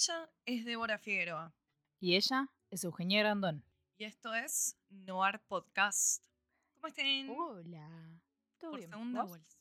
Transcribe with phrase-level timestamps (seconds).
[0.00, 1.52] Ella es Débora Figueroa
[2.00, 3.62] Y ella es Eugenia Grandón.
[3.98, 6.24] y esto es Noir Podcast.
[6.76, 7.28] ¿Cómo estén?
[7.28, 8.18] Hola.
[8.56, 8.90] ¿Todo Por bien?
[8.90, 9.28] segunda ¿Vos?
[9.28, 9.56] vuelta.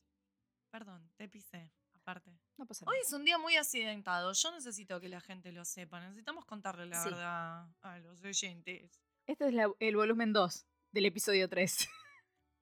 [0.71, 2.39] Perdón, te pisé, aparte.
[2.55, 3.01] No pasa Hoy nada.
[3.05, 4.31] es un día muy accidentado.
[4.31, 5.99] Yo necesito que la gente lo sepa.
[5.99, 7.09] Necesitamos contarle la Sí.
[7.09, 8.97] verdad a los oyentes.
[9.27, 11.89] Este es la- el volumen 2 del episodio 3.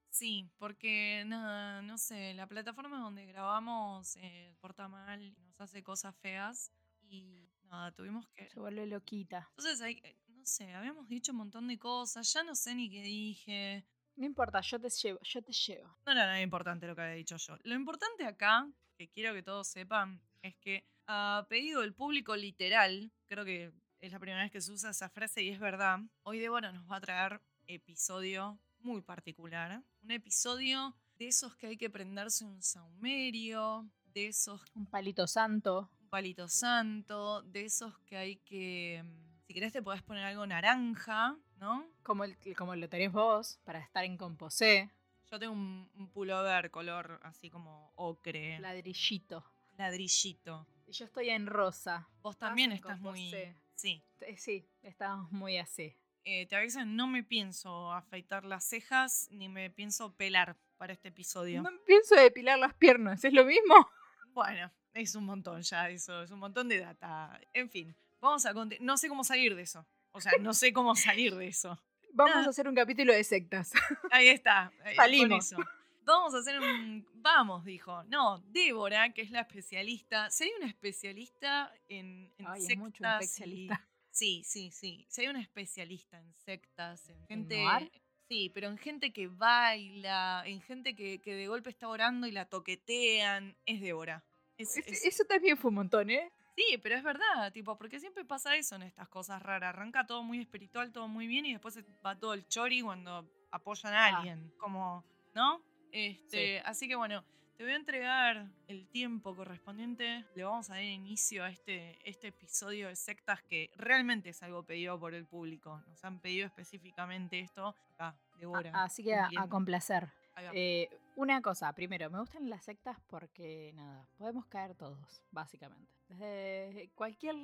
[0.09, 5.83] Sí, porque nada, no sé, la plataforma donde grabamos eh, porta mal, y nos hace
[5.83, 6.71] cosas feas
[7.03, 8.49] y nada, tuvimos que...
[8.49, 9.47] Se vuelve loquita.
[9.51, 12.89] Entonces, hay, eh, no sé, habíamos dicho un montón de cosas, ya no sé ni
[12.89, 13.85] qué dije.
[14.15, 15.87] No importa, yo te llevo, yo te llevo.
[16.05, 17.57] No era nada importante lo que había dicho yo.
[17.63, 23.11] Lo importante acá, que quiero que todos sepan, es que a pedido del público literal,
[23.27, 26.39] creo que es la primera vez que se usa esa frase y es verdad, hoy
[26.39, 29.83] Débora nos va a traer episodio muy particular.
[30.01, 35.91] Un episodio de esos que hay que prenderse un saumerio, de esos Un palito santo.
[36.07, 39.03] Un palito santo, de esos que hay que...
[39.03, 41.85] mm, Si querés te podés poner algo naranja, ¿no?
[42.03, 44.89] Como, el, como lo tenés vos, para estar en composé.
[45.29, 49.43] Yo tengo un, un pullover color así como ocre, Ladrillito.
[49.77, 50.65] ladrillito.
[50.85, 52.07] Y yo estoy en rosa.
[52.21, 53.29] Vos también estás muy...
[53.75, 54.01] Sí.
[54.21, 55.93] Eh, Sí, estamos muy así.
[56.23, 61.09] Eh, te aviso, no me pienso afeitar las cejas ni me pienso pelar para este
[61.09, 61.61] episodio.
[61.61, 63.89] No pienso depilar las piernas, ¿es lo mismo?
[64.33, 67.39] Bueno, es un montón ya eso, es un montón de data.
[67.53, 68.53] En fin, vamos a...
[68.79, 69.85] No sé cómo salir de eso.
[70.11, 71.79] O sea, no sé cómo salir de eso.
[72.13, 73.71] Vamos a hacer un capítulo de sectas.
[74.11, 74.71] Ahí está.
[74.79, 75.45] eh, con Salimos.
[75.45, 75.57] eso.
[76.03, 77.05] Vamos a hacer un...
[77.15, 78.03] Vamos, dijo.
[78.05, 80.29] No, Débora, que es la especialista.
[80.31, 83.87] Si hay una especialista en, en Ay, es sectas mucho un y- especialista.
[84.09, 85.05] Sí, sí, sí.
[85.09, 87.61] Si hay una especialista en sectas, en gente...
[87.63, 87.91] noir?
[88.29, 92.31] Sí, pero en gente que baila, en gente que, que de golpe está orando y
[92.31, 94.23] la toquetean, es Débora.
[94.57, 96.31] Es- Es- es- Eso también fue un montón, ¿eh?
[96.55, 99.69] Sí, pero es verdad, tipo, porque siempre pasa eso en estas cosas raras.
[99.69, 103.93] Arranca todo muy espiritual, todo muy bien y después va todo el chori cuando apoyan
[103.93, 104.17] a Ah.
[104.17, 104.51] alguien.
[104.57, 105.03] Como,
[105.35, 105.61] ¿no?
[105.91, 107.23] Este, Así que bueno,
[107.57, 110.25] te voy a entregar el tiempo correspondiente.
[110.35, 114.63] Le vamos a dar inicio a este, este episodio de sectas que realmente es algo
[114.63, 115.81] pedido por el público.
[115.87, 117.75] Nos han pedido específicamente esto.
[117.93, 118.71] Acá, Débora.
[118.73, 120.07] A- Así que a, complacer.
[120.53, 125.91] Eh, una cosa, primero, me gustan las sectas porque, nada, podemos caer todos, básicamente.
[126.07, 127.35] Desde cualquier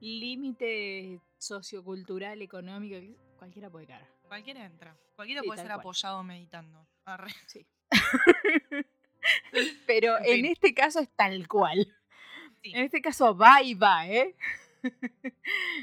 [0.00, 2.96] límite sociocultural, económico,
[3.38, 4.06] cualquiera puede caer.
[4.26, 4.96] Cualquiera entra.
[5.14, 5.80] Cualquiera sí, puede ser cual.
[5.80, 6.86] apoyado meditando.
[7.04, 7.32] Arre.
[7.46, 7.64] Sí.
[9.86, 11.86] Pero En este caso es tal cual.
[12.62, 12.72] Sí.
[12.74, 14.34] En este caso va y va, ¿eh?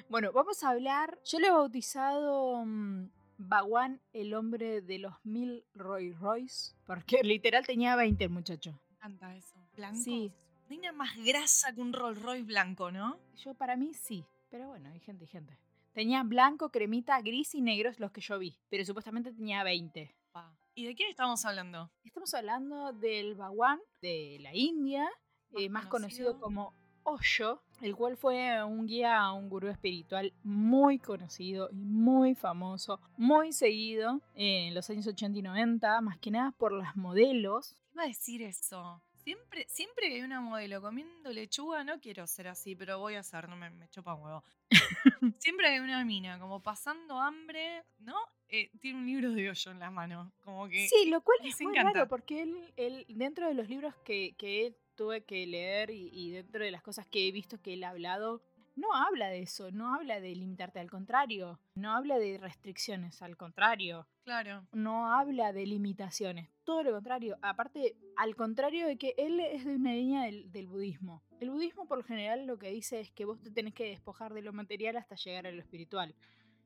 [0.09, 1.17] bueno, vamos a hablar.
[1.23, 6.75] Yo le he bautizado mm, Baguán, el hombre de los mil Roy Royce.
[6.85, 8.79] Porque literal tenía 20 el muchacho.
[8.89, 9.55] Me encanta eso.
[9.75, 9.99] Blanco.
[10.03, 10.31] Sí.
[10.67, 13.17] No hay nada más grasa que un Rolls Royce blanco, ¿no?
[13.37, 14.25] Yo para mí sí.
[14.49, 15.57] Pero bueno, hay gente y gente.
[15.93, 18.57] Tenía blanco, cremita, gris y negros los que yo vi.
[18.69, 20.13] Pero supuestamente tenía 20.
[20.31, 20.53] Pa.
[20.75, 21.89] ¿Y de quién estamos hablando?
[22.03, 25.09] Estamos hablando del Bhagwan de la India,
[25.55, 26.73] eh, más conocido como
[27.03, 33.53] Osho, el cual fue un guía, un gurú espiritual muy conocido y muy famoso, muy
[33.53, 37.75] seguido en los años 80 y 90, más que nada por las modelos.
[37.93, 39.01] Iba a decir eso.
[39.23, 43.49] Siempre, siempre hay una modelo comiendo lechuga, no quiero ser así, pero voy a hacer,
[43.49, 44.43] no me, me chupa un huevo.
[45.39, 48.15] siempre hay una mina como pasando hambre, ¿no?
[48.47, 50.31] Eh, tiene un libro de hoyo en la mano.
[50.45, 50.87] Como que.
[50.87, 51.91] Sí, lo cual es muy encanta.
[51.93, 56.09] raro porque él, él, dentro de los libros que, que él tuve que leer y,
[56.11, 58.41] y dentro de las cosas que he visto que él ha hablado,
[58.75, 63.35] no habla de eso, no habla de limitarte, al contrario, no habla de restricciones, al
[63.37, 64.67] contrario, Claro.
[64.71, 69.75] no habla de limitaciones, todo lo contrario, aparte, al contrario de que él es de
[69.75, 71.23] una línea del, del budismo.
[71.39, 74.33] El budismo por lo general lo que dice es que vos te tenés que despojar
[74.33, 76.13] de lo material hasta llegar a lo espiritual.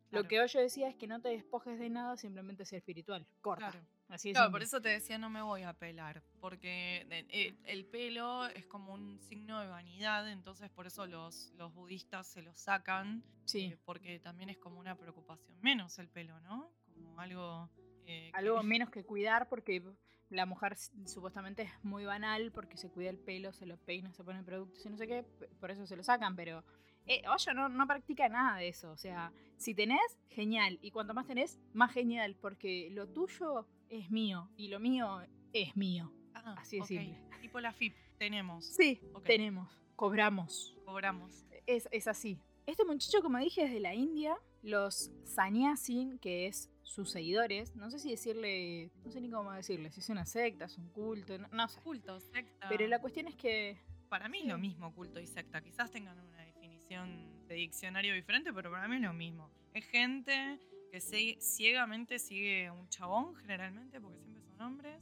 [0.09, 0.23] Claro.
[0.23, 3.25] Lo que yo decía es que no te despojes de nada, simplemente ser espiritual.
[3.41, 3.71] Corta.
[3.71, 3.85] Claro.
[4.11, 4.51] Así Claro, simple.
[4.59, 8.65] por eso te decía no me voy a pelar, porque de- el, el pelo es
[8.67, 13.65] como un signo de vanidad, entonces por eso los, los budistas se lo sacan, Sí.
[13.67, 16.69] eh, porque también es como una preocupación menos el pelo, ¿no?
[16.93, 17.69] Como algo...
[18.05, 19.81] eh, que- Algo menos que cuidar porque
[20.29, 20.75] la mujer
[21.05, 24.85] supuestamente es muy banal porque se cuida el pelo, se lo peina, se pone productos
[24.85, 25.23] y no sé qué,
[25.59, 26.63] por eso se lo sacan, pero
[27.07, 28.91] Eh, Osho no, no practica nada de eso.
[28.91, 30.77] O sea, si tenés, genial.
[30.83, 32.35] Y cuanto más tenés, más genial.
[32.39, 35.21] Porque lo tuyo es mío y lo mío
[35.53, 36.11] es mío.
[36.33, 36.87] Ah, Así de ok.
[36.87, 37.17] simple.
[37.41, 38.65] Tipo la FIP, tenemos.
[38.65, 39.69] Sí, tenemos.
[39.95, 40.75] Cobramos.
[40.85, 41.45] Cobramos.
[41.67, 42.39] Es, es así.
[42.65, 44.35] Este muchacho, como dije, es de la India.
[44.63, 49.91] Los sannyasin, que es sus seguidores, no sé si decirle, no sé ni cómo decirle,
[49.91, 51.81] si es una secta, es un culto, no, no sé.
[51.81, 52.67] Culto, secta.
[52.69, 53.77] Pero la cuestión es que
[54.09, 55.61] Para mí es lo mismo culto y secta.
[55.61, 59.49] Quizás tengan una definición de diccionario diferente, pero para mí es lo mismo.
[59.73, 60.59] Es gente
[60.91, 65.01] que se- ciegamente sigue un chabón, generalmente, porque siempre son hombres.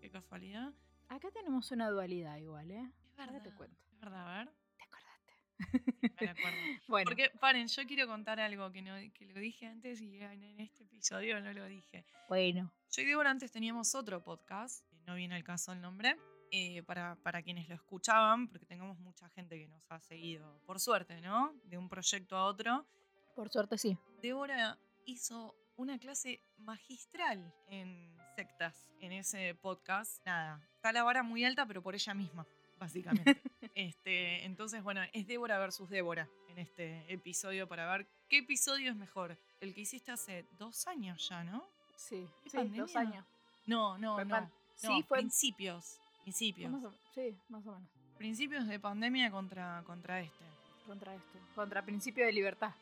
[0.00, 0.72] Qué casualidad.
[1.08, 2.90] acá tenemos una dualidad igual, ¿eh?
[3.12, 3.50] Es Ahora verdad.
[3.50, 3.80] te cuento.
[3.92, 4.54] Es verdad, a ver.
[4.76, 6.24] ¿Te acordaste?
[6.24, 6.58] Me acuerdo.
[6.88, 10.42] Bueno, Porque, paren, yo quiero contar algo que, no, que lo dije antes y en
[10.44, 12.04] en este episodio no lo dije.
[12.28, 12.72] bueno.
[12.90, 16.16] Yo y Débora antes teníamos otro podcast, no viene al caso el nombre,
[16.52, 20.78] eh, para, para quienes lo escuchaban, porque tengamos mucha gente que nos ha seguido, por
[20.78, 21.52] suerte, ¿no?
[21.64, 22.86] De un proyecto a otro.
[23.34, 23.96] Por suerte sí.
[24.22, 30.24] Débora hizo una clase magistral en sectas en ese podcast.
[30.26, 32.46] Nada, está la vara muy alta, pero por ella misma,
[32.78, 33.40] básicamente.
[33.74, 38.96] este, entonces, bueno, es Débora versus Débora en este episodio para ver qué episodio es
[38.96, 39.38] mejor.
[39.60, 41.66] El que hiciste hace dos años ya, ¿no?
[41.96, 43.24] Sí, ¿Qué sí, dos años.
[43.66, 44.50] No, no, Fue no.
[44.74, 46.00] sí, fue principios.
[46.22, 46.70] Principios.
[46.70, 47.88] más o- sí, más o menos.
[48.18, 50.44] Principios de pandemia contra, contra este.
[50.86, 51.38] Contra esto.
[51.54, 52.72] Contra principio de libertad.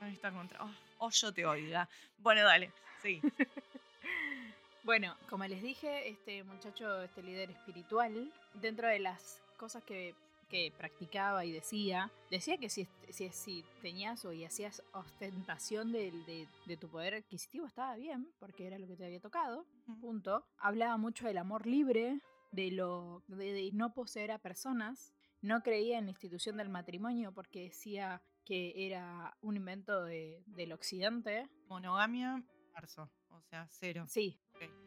[0.00, 0.64] Ahí está contra.
[0.64, 1.88] Oh, oh, yo te oiga.
[2.18, 2.72] Bueno, dale.
[3.02, 3.20] Sí.
[4.84, 10.14] Bueno, como les dije, este muchacho, este líder espiritual, dentro de las cosas que,
[10.48, 16.46] que practicaba y decía, decía que si, si, si tenías o y hacías ostentación de,
[16.64, 19.66] de tu poder adquisitivo estaba bien, porque era lo que te había tocado,
[20.00, 20.46] punto.
[20.58, 22.20] Hablaba mucho del amor libre,
[22.52, 25.12] de, lo, de, de no poseer a personas,
[25.42, 30.72] no creía en la institución del matrimonio porque decía que era un invento de- del
[30.72, 31.46] occidente.
[31.68, 32.42] Monogamia,
[32.72, 33.10] marzo.
[33.28, 34.04] O sea, cero.
[34.08, 34.40] Sí.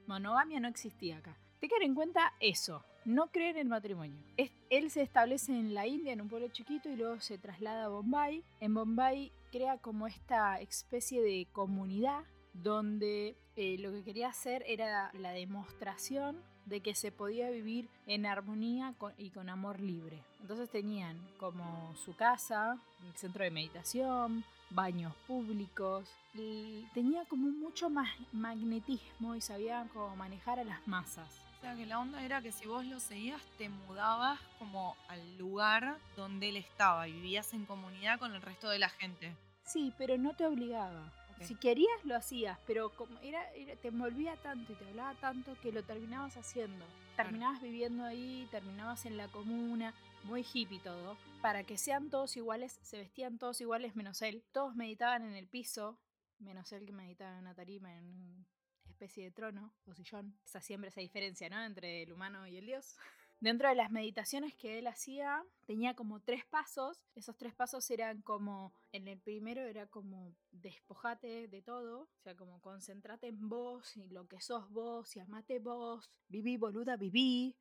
[0.07, 1.37] Monogamia no existía acá.
[1.59, 4.19] Tener en cuenta eso, no creer en el matrimonio.
[4.35, 7.85] Es- él se establece en la India, en un pueblo chiquito, y luego se traslada
[7.85, 8.43] a Bombay.
[8.59, 12.23] En Bombay crea como esta especie de comunidad
[12.53, 18.25] donde eh, lo que quería hacer era la demostración de que se podía vivir en
[18.25, 20.21] armonía con- y con amor libre.
[20.41, 27.89] Entonces tenían como su casa, el centro de meditación, baños públicos, y tenía como mucho
[27.89, 31.27] más magnetismo y sabían cómo manejar a las masas.
[31.57, 35.37] O sea, que la onda era que si vos lo seguías, te mudabas como al
[35.37, 39.35] lugar donde él estaba y vivías en comunidad con el resto de la gente.
[39.65, 41.11] Sí, pero no te obligaba.
[41.45, 45.55] Si querías lo hacías, pero como era, era- te envolvía tanto y te hablaba tanto
[45.61, 46.85] que lo terminabas haciendo.
[47.15, 49.93] Terminabas viviendo ahí, terminabas en la comuna,
[50.23, 51.17] muy hippie todo.
[51.41, 54.43] Para que sean todos iguales, se vestían todos iguales menos él.
[54.51, 55.99] Todos meditaban en el piso,
[56.39, 58.45] menos él que meditaba en una tarima, en una
[58.89, 60.37] especie de trono o sillón.
[60.45, 61.61] Esa siempre esa diferencia, ¿no?
[61.63, 62.95] Entre el humano y el dios.
[63.41, 67.01] Dentro de las meditaciones que él hacía, tenía como tres pasos.
[67.15, 72.37] Esos tres pasos eran como, en el primero era como despojate de todo, o sea,
[72.37, 77.55] como concentrate en vos y lo que sos vos y amate vos, viví boluda, viví.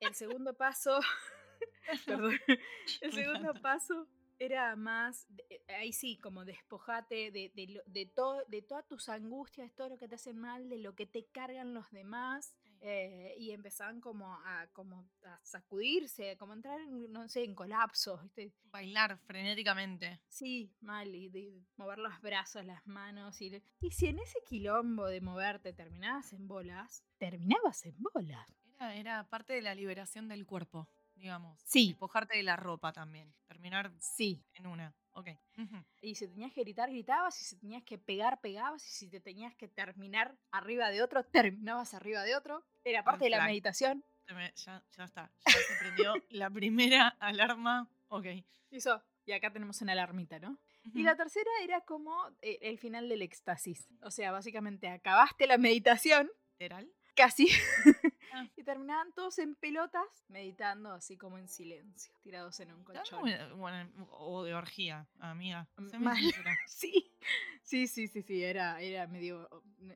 [0.00, 1.00] El segundo paso,
[2.06, 2.34] perdón,
[3.00, 4.06] el segundo paso
[4.38, 9.08] era más, de- eh, ahí sí, como despojate de, de, de, todo, de todas tus
[9.08, 12.54] angustias, todo lo que te hacen mal, de lo que te cargan los demás.
[12.80, 17.54] Eh, y empezaban como a, como a sacudirse, como a entrar, en, no sé, en
[17.54, 18.52] colapsos, ¿viste?
[18.64, 20.20] Bailar frenéticamente.
[20.28, 23.40] Sí, mal, y de mover los brazos, las manos.
[23.40, 28.46] Y, y si en ese quilombo de moverte terminabas en bolas, terminabas en bolas.
[28.76, 31.60] Era, era parte de la liberación del cuerpo, digamos.
[31.64, 31.88] Sí.
[31.88, 33.34] Despojarte de la ropa también.
[33.56, 34.44] Terminar Sí.
[34.52, 34.94] en una.
[35.12, 35.28] Ok.
[36.02, 37.40] Y si tenías que gritar, gritabas.
[37.40, 38.84] Y si tenías que pegar, pegabas.
[38.86, 42.62] Y si te tenías que terminar arriba de otro, terminabas arriba de otro.
[42.84, 44.04] Era parte de la meditación.
[44.28, 45.32] Ya, ya está.
[45.46, 47.88] Ya se prendió la primera alarma.
[48.08, 48.26] Ok.
[48.70, 49.02] Hizo.
[49.24, 50.58] Y acá tenemos una alarmita, ¿no?
[50.94, 53.88] Y la tercera era como eh, el final del éxtasis.
[54.02, 56.88] O sea, básicamente acabaste la meditación, ¿Literal?
[57.14, 57.48] casi.
[58.32, 58.46] Ah.
[58.56, 63.20] y terminaban todos en pelotas, meditando así como en silencio, tirados en un colchón.
[63.20, 65.68] muy- bueno, o de orgía, amiga.
[65.98, 66.16] Mal.
[66.66, 67.10] Sí,
[67.62, 69.48] sí, sí, sí, sí, era, era medio,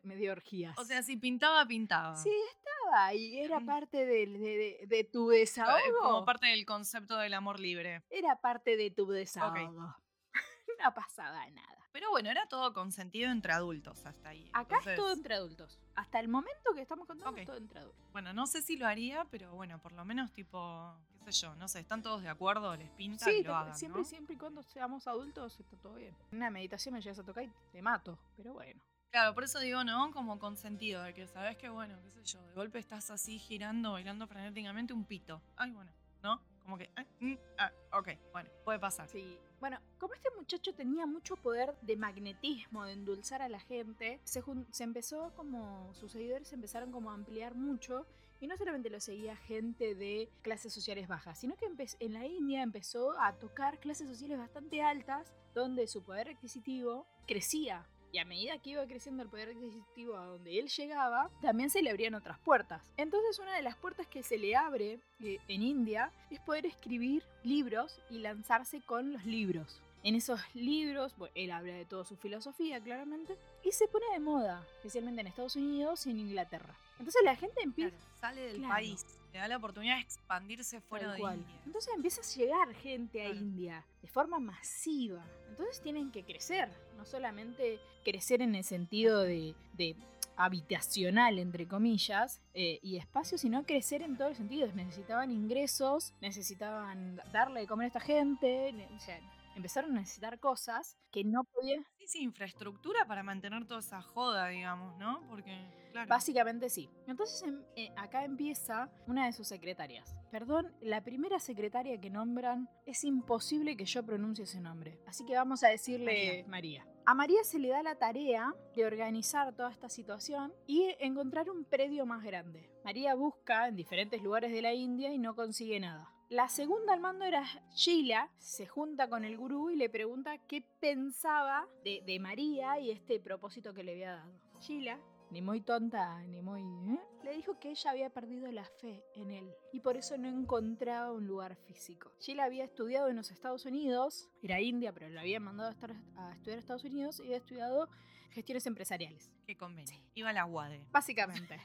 [0.03, 0.77] medio orgías.
[0.79, 2.17] O sea, si pintaba, pintaba.
[2.17, 5.99] sí, estaba y era parte de- de tu Eh, desahogo.
[6.01, 8.03] Como parte del concepto del amor libre.
[8.11, 9.95] Era parte de tu desahogo.
[10.83, 11.80] no pasaba nada.
[11.93, 14.49] Pero bueno, era todo consentido entre adultos hasta ahí.
[14.53, 15.79] Acá es todo Entonces, entre adultos.
[15.97, 17.39] Hasta el momento que estamos contando Ok.
[17.39, 18.01] es todo entre adultos.
[18.13, 20.95] Bueno, no sé si lo haría, pero bueno, por lo menos tipo,
[21.25, 23.75] qué sé yo, no sé, están todos de acuerdo, les pinta Sí, te- lo hagan,
[23.77, 24.09] siempre, ¿no?
[24.09, 26.15] siempre y cuando seamos adultos está todo bien.
[26.31, 28.81] En una meditación me llegas a tocar y te mato, pero bueno.
[29.11, 30.13] Claro, por eso digo, ¿no?
[30.13, 33.91] Como consentido, de que sabes que, bueno, qué sé yo, de golpe estás así girando,
[33.93, 35.43] bailando frenéticamente un pito.
[35.57, 35.91] Ay, bueno,
[36.23, 36.41] ¿no?
[36.71, 39.09] Como que, ah, mm, ah, ok, bueno, puede pasar.
[39.09, 39.37] Sí.
[39.59, 44.41] Bueno, como este muchacho tenía mucho poder de magnetismo, de endulzar a la gente, se,
[44.79, 48.07] empezó como, sus seguidores se empezaron como a ampliar mucho
[48.41, 52.63] y no solamente lo seguía gente de clases sociales bajas, sino que en la India
[52.63, 57.85] empezó a tocar clases sociales bastante altas, donde su poder adquisitivo crecía.
[58.13, 61.81] Y a medida que iba creciendo el poder adquisitivo a donde él llegaba, también se
[61.83, 62.83] le abrían otras puertas.
[62.97, 67.23] Entonces una de las puertas que se le abre eh, en India es poder escribir
[67.45, 69.81] libros y lanzarse con los libros.
[70.03, 74.19] En esos libros, bueno, él habla de toda su filosofía, claramente, y se pone de
[74.19, 76.75] moda, especialmente en Estados Unidos y en Inglaterra.
[76.99, 77.91] Entonces la gente empieza...
[77.95, 78.75] Claro, sale del Claro.
[78.75, 81.37] país, le da la oportunidad de expandirse fuera Tal de cual.
[81.39, 81.61] India.
[81.67, 83.41] Entonces empieza a llegar gente a Claro.
[83.45, 85.23] India de forma masiva.
[85.51, 89.97] Entonces tienen que crecer, no solamente crecer en el sentido de, de
[90.37, 94.75] habitacional, entre comillas, eh, y espacio, sino crecer en todos los sentidos.
[94.75, 99.19] Necesitaban ingresos, necesitaban darle de comer a esta gente, ne- o sea,
[99.57, 101.85] empezaron a necesitar cosas que no podían...
[101.99, 105.27] Sí, sí, infraestructura para mantener toda esa joda, digamos, ¿no?
[105.29, 105.57] Porque,
[105.93, 106.09] claro.
[106.09, 106.89] Básicamente sí.
[107.07, 110.15] Entonces em- eh, acá empieza una de sus secretarias.
[110.31, 114.99] Perdón, la primera secretaria que nombran es imposible que yo pronuncie ese nombre.
[115.07, 116.87] Así que vamos a decirle María.
[117.07, 121.65] A María se le da la tarea de organizar toda esta situación y encontrar un
[121.65, 122.71] predio más grande.
[122.85, 126.13] María busca en diferentes lugares de la India y no consigue nada.
[126.29, 130.63] La segunda al mando era Sheila, se junta con el gurú y le pregunta qué
[130.79, 134.33] pensaba de, de María y este propósito que le había dado.
[134.61, 135.01] Sheila,
[135.31, 136.61] ni muy tonta, ni muy...
[136.95, 136.99] ¿eh?
[137.25, 141.13] Le dijo que ella había perdido la fe en él y por eso no encontraba
[141.13, 142.13] un lugar físico.
[142.21, 145.95] Sheila había estudiado en los Estados Unidos, era india, pero la habían mandado a, estar-
[146.17, 147.89] a estudiar a Estados Unidos y había estudiado
[148.31, 149.31] gestiones empresariales.
[149.47, 150.01] Qué convenio.
[150.15, 150.87] Iba a la UADE.
[150.91, 151.61] Básicamente.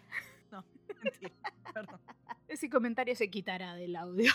[1.04, 1.34] Mentira,
[1.74, 2.00] perdón.
[2.48, 4.32] Ese comentario se quitará del audio.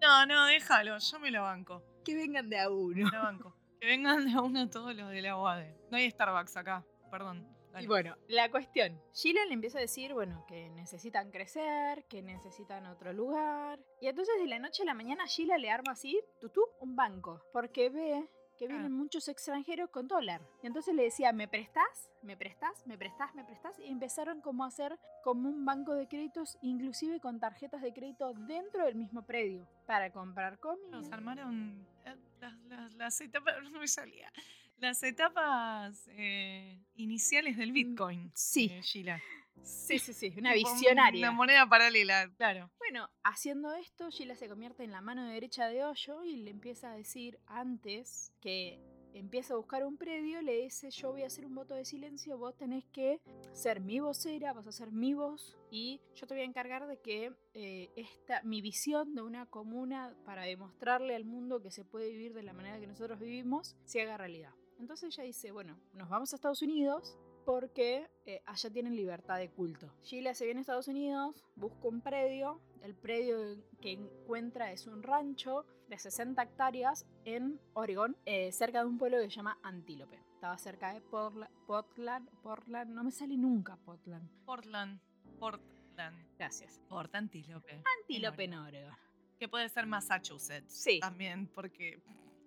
[0.00, 1.82] No, no, déjalo, yo me lo banco.
[2.04, 3.04] que vengan de a uno.
[3.06, 3.56] Me lo banco.
[3.80, 5.74] Que vengan de a uno todos los de la UADE.
[5.90, 7.46] No hay Starbucks acá, perdón.
[7.76, 7.84] Dale.
[7.84, 8.98] Y bueno, la cuestión.
[9.12, 13.78] Sheila le empieza a decir, bueno, que necesitan crecer, que necesitan otro lugar.
[14.00, 17.42] Y entonces de la noche a la mañana Sheila le arma así, tutú, un banco.
[17.52, 18.96] Porque ve que vienen Ah.
[18.96, 20.40] muchos extranjeros con dólar.
[20.62, 22.10] Y entonces le decía, ¿me prestás?
[22.22, 22.86] ¿Me prestás?
[22.86, 23.34] ¿Me prestás?
[23.34, 23.78] ¿Me prestás?
[23.78, 28.32] Y empezaron como a hacer como un banco de créditos, inclusive con tarjetas de crédito
[28.32, 29.68] dentro del mismo predio.
[29.86, 30.88] Para comprar comida.
[30.88, 32.58] Nos armaron eh, las,
[32.94, 33.20] las- las
[33.72, 34.32] no me salía.
[34.78, 38.30] Las etapas eh, iniciales del Bitcoin.
[38.34, 38.70] sí.
[38.72, 39.22] eh, Sheila.
[39.62, 41.28] Sí, sí, sí, una visionaria.
[41.28, 42.70] Una moneda paralela, claro.
[42.78, 46.92] Bueno, haciendo esto, Sheila se convierte en la mano derecha de Hoyo y le empieza
[46.92, 48.78] a decir antes que
[49.18, 52.36] empieza a buscar un predio, le dice yo voy a hacer un voto de silencio,
[52.36, 53.20] vos tenés que
[53.52, 56.98] ser mi vocera, vas a ser mi voz y yo te voy a encargar de
[57.00, 62.10] que eh, esta, mi visión de una comuna para demostrarle al mundo que se puede
[62.10, 64.52] vivir de la manera que nosotros vivimos se haga realidad.
[64.78, 69.50] Entonces ella dice, bueno, nos vamos a Estados Unidos, porque eh, allá tienen libertad de
[69.50, 69.92] culto.
[70.02, 73.36] Sheila se viene a Estados Unidos, busca un predio, el predio
[73.80, 79.18] que encuentra es un rancho de 60 hectáreas en Oregón, eh, cerca de un pueblo
[79.18, 80.20] que se llama Antílope.
[80.34, 84.28] Estaba cerca de Portla- Portland, Portland, no me sale nunca Portland.
[84.44, 85.00] Portland.
[85.38, 86.16] Portland.
[86.36, 86.80] Gracias.
[86.88, 87.82] Port Antílope.
[88.02, 88.94] Antílope en Oregón.
[89.38, 90.72] Que puede ser Massachusetts.
[90.72, 91.00] Sí.
[91.00, 92.02] También, porque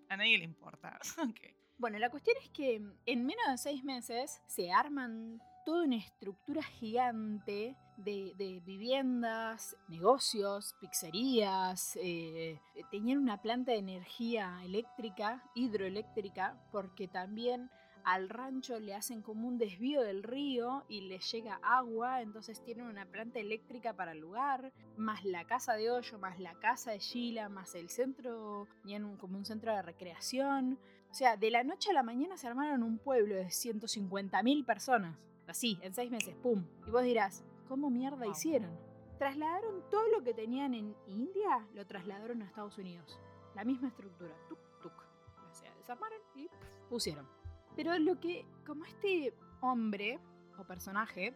[0.10, 1.00] a nadie le importa.
[1.32, 1.40] Ok.
[1.80, 6.62] Bueno, la cuestión es que en menos de seis meses se arman toda una estructura
[6.62, 11.98] gigante de, viviendas, negocios, pizzerías.
[12.02, 12.60] eh,
[12.92, 17.70] tenían una planta de energía eléctrica, hidroeléctrica, porque también
[18.04, 22.88] al rancho le hacen como un desvío del río y le llega agua, entonces tienen
[22.88, 27.00] una planta eléctrica para el lugar, más la casa de hoyo, más la casa de
[27.00, 30.78] Sheila, más el centro, un- como un centro de recreación.
[31.10, 35.18] O sea, de la noche a la mañana se armaron un pueblo de 150.000 personas.
[35.48, 36.64] Así, en seis meses, ¡pum!
[36.86, 38.32] Y vos dirás, ¿cómo mierda Wow.
[38.32, 38.70] hicieron?
[39.18, 43.20] Trasladaron todo lo que tenían en India, lo trasladaron a Estados Unidos.
[43.56, 44.94] La misma estructura, tuk, tuk.
[45.50, 46.48] O sea, desarmaron y
[46.90, 47.28] pusieron.
[47.76, 50.20] Pero lo que, como este hombre
[50.60, 51.34] o personaje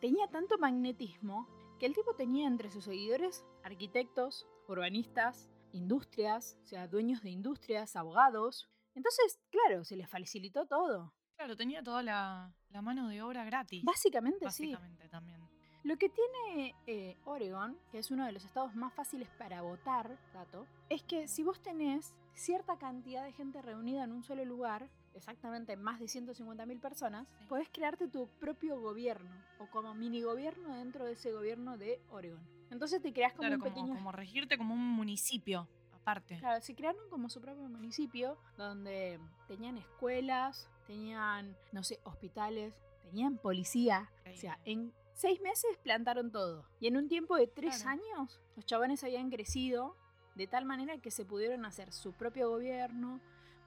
[0.00, 1.48] tenía tanto magnetismo
[1.80, 7.96] que el tipo tenía entre sus seguidores arquitectos, urbanistas, industrias, o sea, dueños de industrias,
[7.96, 8.68] abogados.
[8.98, 11.14] Entonces, claro, se les facilitó todo.
[11.36, 13.84] Claro, tenía toda la, la mano de obra gratis.
[13.84, 15.40] Básicamente, Básicamente también.
[15.84, 20.18] Lo que tiene eh, Oregon, que es uno de los estados más fáciles para votar,
[20.34, 24.90] dato, es que si vos tenés cierta cantidad de gente reunida en un solo lugar,
[25.14, 27.44] exactamente más de 150.000 personas, Sí.
[27.48, 32.44] podés crearte tu propio gobierno o como mini gobierno dentro de ese gobierno de Oregon.
[32.72, 35.68] Entonces te creas como Claro, un como, pequeño como regirte como un municipio
[36.08, 36.38] aparte.
[36.38, 43.36] Claro, se crearon como su propio municipio donde tenían escuelas, tenían, no sé, hospitales, tenían
[43.38, 44.10] policía.
[44.32, 46.64] O sea, en seis meses plantaron todo.
[46.80, 48.00] Y en un tiempo de tres Claro.
[48.00, 49.96] años, los chabones habían crecido
[50.34, 53.20] de tal manera que se pudieron hacer su propio gobierno,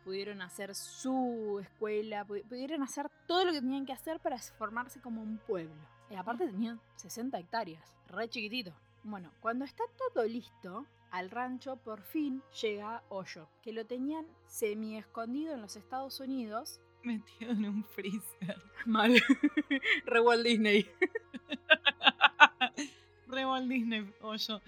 [0.03, 4.99] pudieron hacer su escuela, pu- pudieron hacer todo lo que tenían que hacer para formarse
[5.01, 5.75] como un pueblo.
[6.09, 8.73] Y aparte tenían 60 hectáreas, re chiquitito.
[9.03, 9.83] Bueno, cuando está
[10.13, 15.75] todo listo, al rancho por fin llega Hoyo, que lo tenían semi escondido en los
[15.75, 16.79] Estados Unidos.
[17.03, 18.61] Metido en un freezer.
[18.85, 19.21] Mal.
[20.05, 20.89] Re Walt Disney.
[23.27, 24.61] Re Walt Disney, hoyo.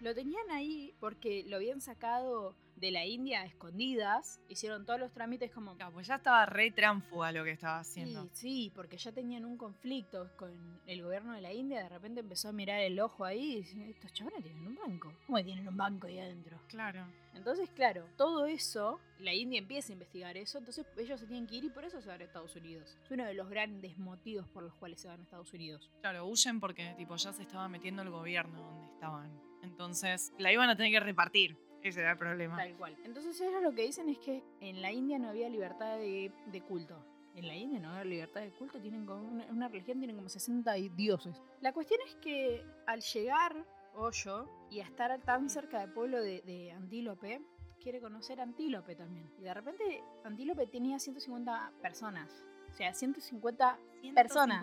[0.00, 4.40] Lo tenían ahí porque lo habían sacado de la India escondidas.
[4.48, 5.74] Hicieron todos los trámites como...
[5.76, 8.24] Claro, pues ya estaba re tránfuga lo que estaba haciendo.
[8.24, 11.82] Sí, sí, porque ya tenían un conflicto con el gobierno de la India.
[11.82, 15.12] De repente empezó a mirar el ojo ahí y dice, estos chavales tienen un banco.
[15.26, 16.60] ¿Cómo que tienen un banco ahí adentro?
[16.68, 17.06] Claro.
[17.34, 21.56] Entonces, claro, todo eso, la India empieza a investigar eso, entonces ellos se tienen que
[21.56, 22.96] ir y por eso se van a Estados Unidos.
[23.04, 25.90] Es uno de los grandes motivos por los cuales se van a Estados Unidos.
[26.00, 29.38] Claro, huyen porque tipo ya se estaba metiendo el gobierno donde estaban.
[29.62, 31.58] Entonces, la iban a tener que repartir.
[31.86, 32.56] Ese era el problema.
[32.56, 32.96] Tal cual.
[33.04, 36.60] Entonces ellos lo que dicen es que en la India no había libertad de, de
[36.62, 36.96] culto.
[37.36, 40.28] En la India no había libertad de culto, tienen como una, una religión tienen como
[40.28, 41.40] 60 dioses.
[41.60, 43.64] La cuestión es que al llegar
[43.94, 47.40] Hoyo y a estar tan cerca del pueblo de, de Antílope,
[47.80, 49.30] quiere conocer Antílope también.
[49.38, 52.42] Y de repente Antílope tenía 150 personas.
[52.72, 53.78] O sea, 150
[54.12, 54.60] personas.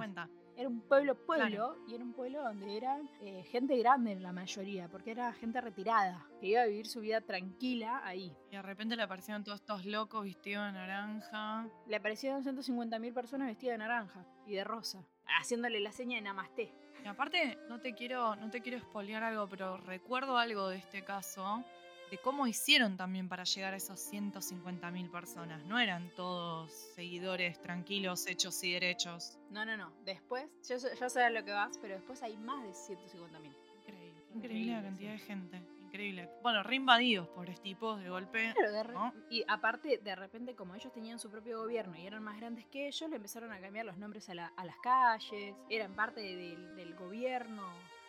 [0.56, 0.62] 150.
[0.62, 4.32] Era un pueblo pueblo y era un pueblo donde eran eh, gente grande en la
[4.32, 8.36] mayoría, porque era gente retirada, que iba a vivir su vida tranquila ahí.
[8.52, 11.68] Y de repente le aparecieron todos estos locos vestidos de naranja.
[11.88, 15.06] Le aparecieron 150.000 personas vestidas de naranja y de rosa,
[15.40, 16.74] haciéndole la seña de Namaste.
[17.04, 21.04] Y aparte, no te quiero, no te quiero spoilear algo, pero recuerdo algo de este
[21.04, 21.64] caso,
[22.12, 25.64] de cómo hicieron también para llegar a esos 150.000 personas.
[25.66, 29.40] No eran todos seguidores tranquilos, hechos y derechos.
[29.50, 29.92] No, no, no.
[30.06, 32.94] Después, yo, sé- yo sé a lo que vas, pero después hay más de 150.000.
[33.08, 33.56] Increíble.
[33.86, 35.18] Increíble, Increíble la cantidad sí.
[35.20, 35.62] de gente.
[35.86, 36.30] Increíble.
[36.42, 38.52] Bueno, reinvadidos, pobres tipos, de golpe.
[38.56, 39.14] Claro, de re- ¿No?
[39.30, 42.88] y aparte, de repente, como ellos tenían su propio gobierno y eran más grandes que
[42.88, 46.96] ellos, le empezaron a cambiar los nombres a, la- a las calles, eran parte del
[46.96, 47.64] gobierno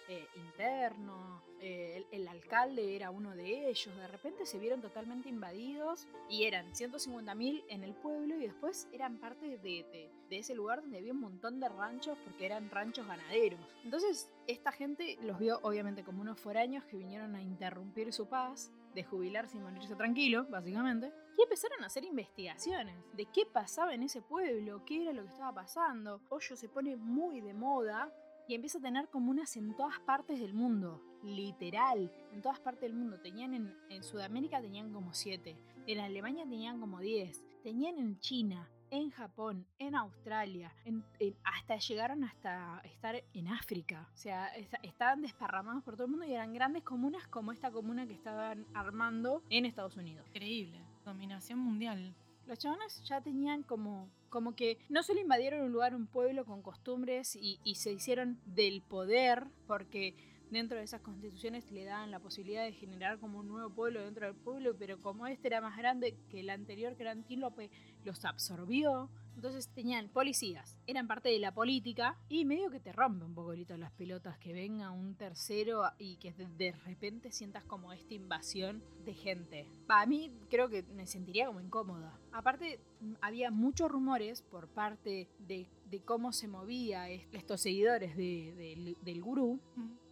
[0.08, 5.28] eh, interno, eh, el, el alcalde era uno de ellos, de repente se vieron totalmente
[5.28, 10.54] invadidos y eran 150.000 en el pueblo y después eran parte de, de- de ese
[10.54, 13.60] lugar donde había un montón de ranchos porque eran ranchos ganaderos.
[13.84, 18.72] Entonces, esta gente los vio obviamente como unos foráneos que vinieron a interrumpir su paz
[18.94, 21.12] de jubilarse y morirse tranquilo, básicamente.
[21.36, 25.30] Y empezaron a hacer investigaciones de qué pasaba en ese pueblo, qué era lo que
[25.30, 26.20] estaba pasando.
[26.30, 28.12] Hoyo se pone muy de moda
[28.48, 31.02] y empieza a tener comunas en todas partes del mundo.
[31.22, 33.18] Literal, en todas partes del mundo.
[33.20, 38.68] Tenían en, en Sudamérica tenían como 7, en Alemania tenían como 10, tenían en China,
[38.90, 44.09] en Japón, en Australia, en- en- hasta llegaron hasta estar en África.
[44.12, 47.70] O sea, esta- estaban desparramados por todo el mundo y eran grandes comunas como esta
[47.72, 50.26] comuna que estaban armando en Estados Unidos.
[50.28, 50.80] Increíble.
[51.04, 52.14] Dominación mundial.
[52.46, 56.61] Los chabones ya tenían como, como que no solo invadieron un lugar, un pueblo con
[56.61, 60.16] costumbres y, y se hicieron del poder, porque
[60.50, 64.26] dentro de esas constituciones le daban la posibilidad de generar como un nuevo pueblo dentro
[64.26, 67.70] del pueblo, pero como este era más grande que el anterior, que era Antílope,
[68.04, 69.11] los absorbió.
[69.35, 73.76] Entonces tenían policías, eran parte de la política y medio que te rompe un poquito
[73.76, 78.80] las pelotas que venga un tercero y que de, de repente sientas como esta invasión
[79.04, 79.66] de gente.
[79.90, 82.16] Va, a mí creo que me sentiría como incómoda.
[82.30, 82.78] Aparte,
[83.20, 88.96] había muchos rumores por parte de, de cómo se movía est- estos seguidores de- del-
[89.02, 89.59] del gurú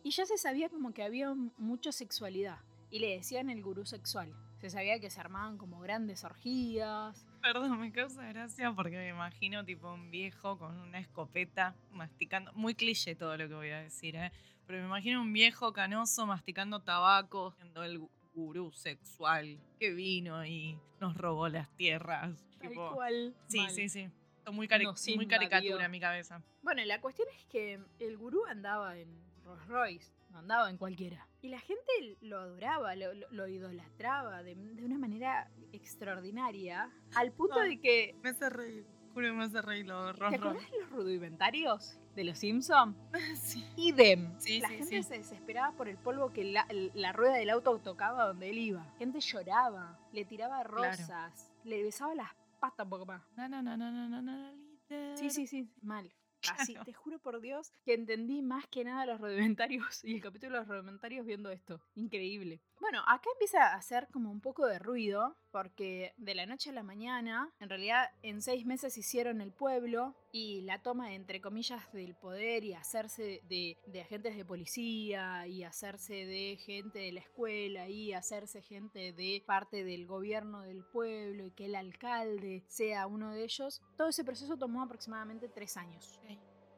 [0.02, 2.58] y ya se sabía como que había mucha sexualidad
[2.90, 4.34] y le decían el gurú sexual.
[4.60, 9.64] Se sabía que se armaban como grandes orgías, Perdón, me causa gracia porque me imagino
[9.64, 12.52] tipo un viejo con una escopeta masticando.
[12.52, 14.30] Muy cliché todo lo que voy a decir, ¿eh?
[14.64, 20.46] Pero me imagino un viejo canoso masticando tabaco, siendo el gu- gurú sexual que vino
[20.46, 22.30] y nos robó las tierras.
[22.60, 22.92] tal tipo.
[22.94, 23.34] cual.
[23.48, 23.70] Sí, mal.
[23.72, 24.08] sí, sí.
[24.52, 26.40] Muy, cari- muy caricatura en mi cabeza.
[26.62, 29.08] Bueno, la cuestión es que el gurú andaba en
[29.56, 30.12] Rolls Royce.
[30.30, 31.26] no andaba en cualquiera.
[31.42, 31.82] Y la gente
[32.22, 38.14] lo adoraba, lo, lo- lo idolatraba de, de una manera extraordinaria, al punto de que...
[38.22, 38.86] Me hace reír.
[39.14, 40.34] Juro, me hace reír lo ¿Te ron, ron.
[40.50, 42.96] acordás de los rudimentarios de los Simpsons?
[43.40, 43.64] Sí.
[43.76, 44.34] Idem.
[44.40, 45.02] Sí, la sí, gente sí.
[45.02, 48.84] se desesperaba por el polvo que la, la rueda del auto tocaba donde él iba.
[48.98, 53.22] Gente lloraba, le tiraba rosas, le besaba las patas un poco más.
[53.36, 55.18] Na, na, na, na, na, na, líder.
[55.18, 56.10] Sí, sí, sí, mal.
[56.50, 60.54] Así, te juro por Dios que entendí más que nada los rudimentarios y el capítulo
[60.54, 61.80] de los rudimentarios viendo esto.
[61.94, 62.60] Increíble.
[62.80, 66.72] Bueno, acá empieza a hacer como un poco de ruido porque de la noche a
[66.72, 71.92] la mañana, en realidad en seis meses hicieron el pueblo y la toma entre comillas
[71.92, 77.88] del poder y hacerse de, agentes de policía y hacerse de gente de la escuela
[77.88, 83.30] y hacerse gente de parte del gobierno del pueblo y que el alcalde sea uno
[83.30, 86.18] de ellos, todo ese proceso tomó aproximadamente tres años.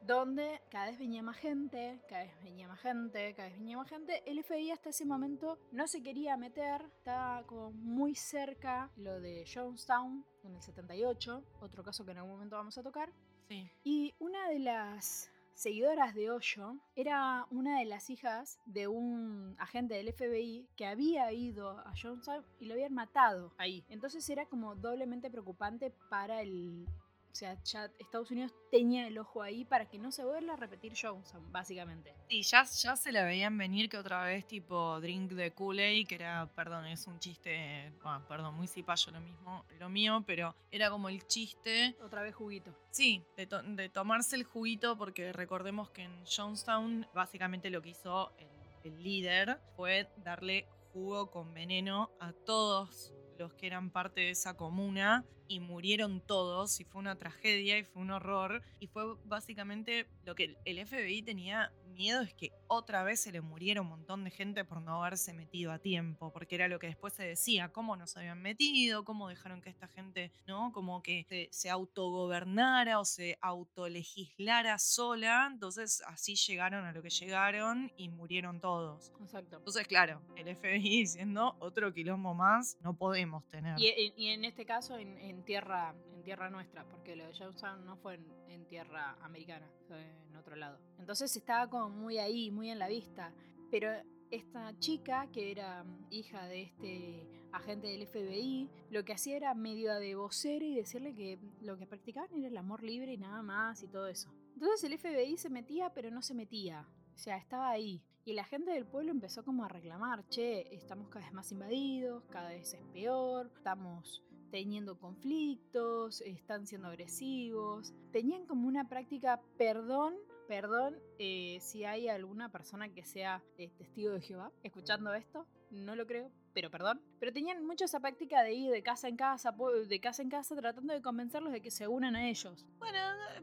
[0.07, 3.88] Donde cada vez venía más gente, cada vez venía más gente, cada vez venía más
[3.88, 4.23] gente.
[4.27, 9.45] El FBI hasta ese momento no se quería meter, estaba como muy cerca lo de
[9.53, 13.11] Jonestown en el 78, otro caso que en algún momento vamos a tocar.
[13.49, 13.71] Sí.
[13.83, 19.95] Y una de las seguidoras de Hoyo era una de las hijas de un agente
[19.95, 23.85] del FBI que había ido a Jonestown y lo habían matado ahí.
[23.88, 26.87] Entonces era como doblemente preocupante para el...
[27.35, 30.57] O sea, ya Estados Unidos tenía el ojo ahí para que no se vuelva a
[30.57, 32.14] repetir Jonestown, básicamente.
[32.29, 36.14] Sí, ya, ya se la veían venir que otra vez tipo drink de Kool-Aid, que
[36.14, 40.90] era, perdón, es un chiste, bueno, perdón, muy cipayo lo mismo, lo mío, pero era
[40.90, 42.73] como el chiste, Otra vez juguito.
[42.92, 47.88] sí, de, to- de tomarse el juguito, porque recordemos que en Jonestown básicamente lo que
[47.88, 48.47] hizo el,
[48.85, 54.57] el líder fue darle jugo con veneno a todos los que eran parte de esa
[54.57, 60.07] comuna y murieron todos y fue una tragedia y fue un horror y fue básicamente
[60.25, 64.25] lo que el FBI tenía miedo es que otra vez se le muriera un montón
[64.25, 67.69] de gente por no haberse metido a tiempo, porque era lo que después se decía,
[67.73, 70.73] cómo no se habían metido, cómo dejaron que esta gente, ¿no?
[70.73, 77.11] Como que se, se autogobernara o se autolegislara sola, entonces así llegaron a lo que
[77.11, 79.13] llegaron y murieron todos.
[79.21, 79.57] Exacto.
[79.57, 83.79] Entonces, claro, el FBI diciendo otro quilombo más no podemos tener.
[83.79, 87.97] Y, en este caso en, en tierra en tierra nuestra, porque lo de Jonestown no
[87.97, 90.79] fue en, en tierra americana, en otro lado.
[90.99, 93.33] Entonces estaba como muy ahí, muy en la vista.
[93.70, 93.90] Pero
[94.31, 99.55] esta chica, que era mm, hija de este agente del FBI, lo que hacía era
[99.55, 103.42] medio de vocera y decirle que lo que practicaban era el amor libre y nada
[103.42, 104.33] más y todo eso.
[104.55, 106.87] Entonces el FBI se metía, pero no se metía.
[107.14, 108.03] O sea, estaba ahí.
[108.25, 112.25] Y la gente del pueblo empezó como a reclamar, che, estamos cada vez más invadidos,
[112.31, 114.23] cada vez es peor, estamos
[114.59, 117.93] teniendo conflictos, están siendo agresivos.
[118.12, 120.14] Tenían como una práctica, perdón,
[120.47, 125.97] perdón, eh, si hay alguna persona que sea eh, testigo de Jehová escuchando esto, no
[125.97, 127.01] lo creo, pero perdón.
[127.19, 129.53] Pero tenían mucho esa práctica de ir de casa en casa,
[129.88, 132.64] de casa en casa, tratando de convencerlos de que se unan a ellos.
[132.79, 132.99] Bueno,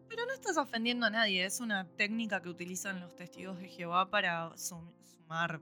[0.08, 4.10] pero no estás ofendiendo a nadie, es una técnica que utilizan los testigos de Jehová
[4.10, 5.60] para sum- sumar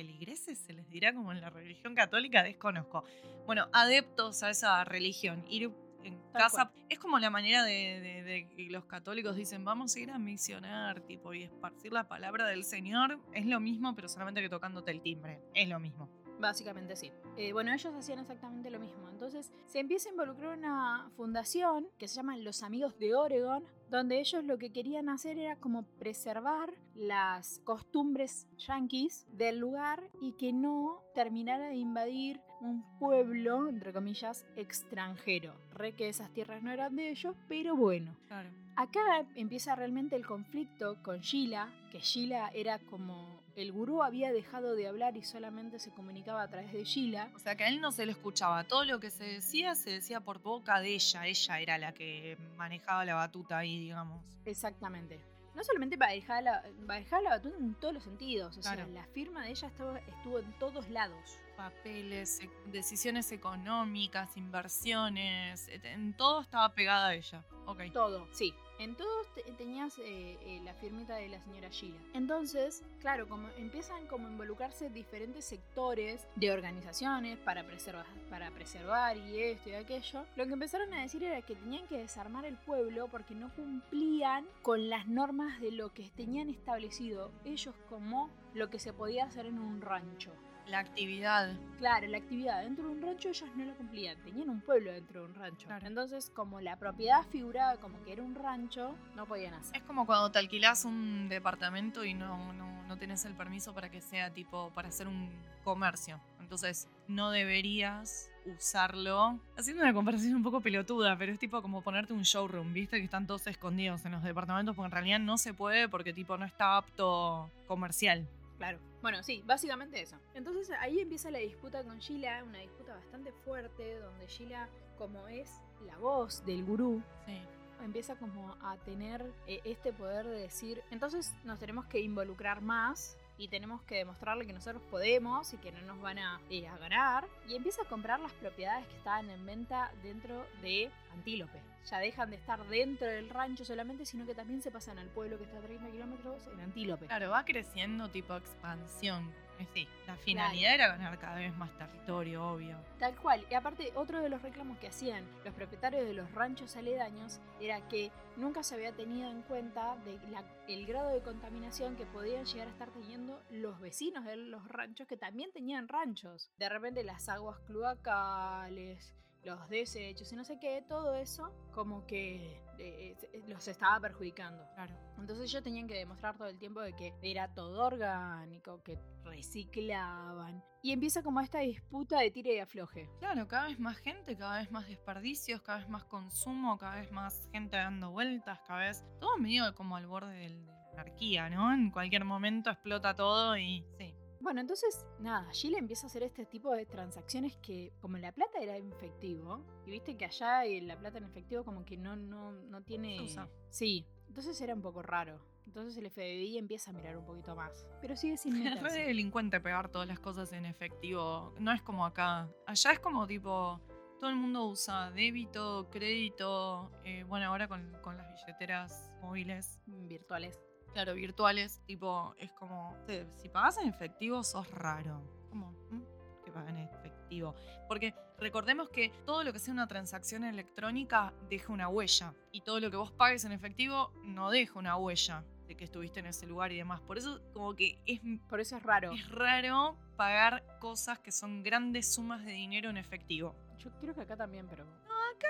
[0.00, 3.04] feligreses, se les dirá como en la religión católica, desconozco.
[3.46, 5.70] Bueno, adeptos a esa religión, ir
[6.04, 9.94] en Tal casa, es como la manera de, de- de que los católicos dicen, vamos
[9.94, 14.08] a ir a misionar, tipo, y esparcir la palabra del Señor, es lo mismo, pero
[14.08, 16.08] solamente que tocándote el timbre, es lo mismo.
[16.38, 17.12] Básicamente sí.
[17.36, 19.10] Eh, bueno, ellos hacían exactamente lo mismo.
[19.10, 24.20] Entonces se empieza a involucrar una fundación que se llama Los Amigos de Oregon, donde
[24.20, 30.52] ellos lo que querían hacer era como preservar las costumbres yanquis del lugar y que
[30.52, 35.54] no terminara de invadir un pueblo, entre comillas, extranjero.
[35.72, 38.14] Re que esas tierras no eran de ellos, pero bueno.
[38.28, 38.50] Claro.
[38.76, 44.74] Acá empieza realmente el conflicto con Sheila, que Sheila era como el gurú había dejado
[44.74, 47.30] de hablar y solamente se comunicaba a través de Sheila.
[47.34, 48.64] O sea que a él no se lo escuchaba.
[48.64, 51.26] Todo lo que se decía se decía por boca de ella.
[51.26, 54.24] Ella era la que manejaba la batuta ahí, digamos.
[54.44, 55.20] Exactamente.
[55.54, 58.84] No solamente manejar la, manejar la batuta en todos los sentidos, o Claro.
[58.84, 61.38] sea, la firma de ella estaba, estuvo en todos lados.
[61.56, 67.44] Papeles, e- decisiones económicas, inversiones, en todo estaba pegada a ella.
[67.66, 67.80] Ok.
[67.92, 68.54] Todo, sí.
[68.80, 72.00] En todos te- tenías eh, eh, la firmita de la señora Sheila.
[72.14, 79.18] Entonces, claro, como empiezan como a involucrarse diferentes sectores de organizaciones para preservar, para preservar
[79.18, 82.56] y esto y aquello, lo que empezaron a decir era que tenían que desarmar el
[82.56, 88.70] pueblo porque no cumplían con las normas de lo que tenían establecido ellos como lo
[88.70, 90.32] que se podía hacer en un rancho.
[90.66, 91.52] La actividad.
[91.78, 95.22] Claro, la actividad dentro de un rancho ellos no lo cumplían, tenían un pueblo dentro
[95.22, 95.66] de un rancho.
[95.66, 95.86] Claro.
[95.86, 99.76] Entonces, como la propiedad figuraba como que era un rancho, no podían hacer.
[99.76, 103.90] Es como cuando te alquilás un departamento y no, no, no tenés el permiso para
[103.90, 105.28] que sea tipo para hacer un
[105.64, 106.20] comercio.
[106.38, 109.38] Entonces no deberías usarlo.
[109.56, 112.98] Haciendo una comparación un poco pelotuda, pero es tipo como ponerte un showroom, ¿viste?
[112.98, 116.36] Que están todos escondidos en los departamentos porque en realidad no se puede porque tipo
[116.36, 118.26] no está apto comercial.
[118.60, 118.78] Claro.
[119.00, 120.16] Bueno, sí, básicamente eso.
[120.34, 124.68] Entonces ahí empieza la disputa con Sheila, una disputa bastante fuerte, donde Sheila,
[124.98, 125.50] como es
[125.86, 127.40] la voz del gurú, Sí.
[127.82, 133.16] empieza como a tener eh, este poder de decir, entonces nos tenemos que involucrar más
[133.38, 136.76] y tenemos que demostrarle que nosotros podemos y que no nos van a, eh, a
[136.76, 137.26] ganar.
[137.48, 141.58] Y empieza a comprar las propiedades que estaban en venta dentro de Antílope.
[141.88, 145.38] Ya dejan de estar dentro del rancho solamente, sino que también se pasan al pueblo
[145.38, 147.06] que está a 30 kilómetros en Antílope.
[147.06, 149.30] Claro, va creciendo tipo expansión.
[149.58, 152.78] Eh, Sí, la finalidad era ganar cada vez más territorio, obvio.
[152.98, 153.44] Tal cual.
[153.50, 157.86] Y aparte, otro de los reclamos que hacían los propietarios de los ranchos aledaños era
[157.88, 162.46] que nunca se había tenido en cuenta de la- el grado de contaminación que podían
[162.46, 166.50] llegar a estar teniendo los vecinos de los ranchos que también tenían ranchos.
[166.56, 169.14] De repente las aguas cloacales,
[169.44, 174.64] los desechos y no sé qué, todo eso como que eh, eh, los estaba perjudicando.
[174.74, 174.94] Claro.
[175.18, 180.62] Entonces ellos tenían que demostrar todo el tiempo de que era todo orgánico, que reciclaban.
[180.82, 183.10] Y empieza como esta disputa de tire y afloje.
[183.18, 187.10] Claro, cada vez más gente, cada vez más desperdicios, cada vez más consumo, cada vez
[187.12, 189.04] más gente dando vueltas, cada vez.
[189.20, 191.72] Todo medio como al borde del- de la anarquía, ¿no?
[191.72, 193.84] En cualquier momento explota todo y.
[193.98, 194.14] Sí.
[194.40, 198.58] Bueno, entonces, nada, Sheila empieza a hacer este tipo de transacciones que, como la plata
[198.58, 202.16] era en efectivo, y viste que allá eh, la plata en efectivo como que no,
[202.16, 203.18] no, no tiene...
[203.18, 203.48] Se usa.
[203.68, 205.40] Sí, entonces era un poco raro.
[205.66, 207.86] Entonces el FBI empieza a mirar un poquito más.
[208.00, 211.54] Pero sigue sin Es re delincuente pegar todas las cosas en efectivo.
[211.60, 212.48] No es como acá.
[212.66, 213.80] Allá es como tipo.
[214.18, 216.90] Todo el mundo usa débito, crédito.
[217.04, 219.80] eh, bueno, ahora con, con las billeteras móviles.
[219.86, 220.60] Virtuales.
[220.92, 221.80] Claro, virtuales.
[221.86, 222.96] Tipo, es como.
[223.36, 225.22] Si pagas en efectivo, sos raro.
[225.48, 225.72] Como.
[225.90, 226.02] ¿mm?
[226.44, 227.54] Que pagan en efectivo.
[227.86, 232.34] Porque recordemos que todo lo que sea una transacción electrónica deja una huella.
[232.52, 236.18] Y todo lo que vos pagues en efectivo no deja una huella de que estuviste
[236.20, 237.00] en ese lugar y demás.
[237.02, 239.12] Por eso, como que es Por eso es raro.
[239.12, 243.54] es raro pagar cosas que son grandes sumas de dinero en efectivo.
[243.78, 244.82] Yo creo que acá también, pero...
[244.82, 245.48] Acá,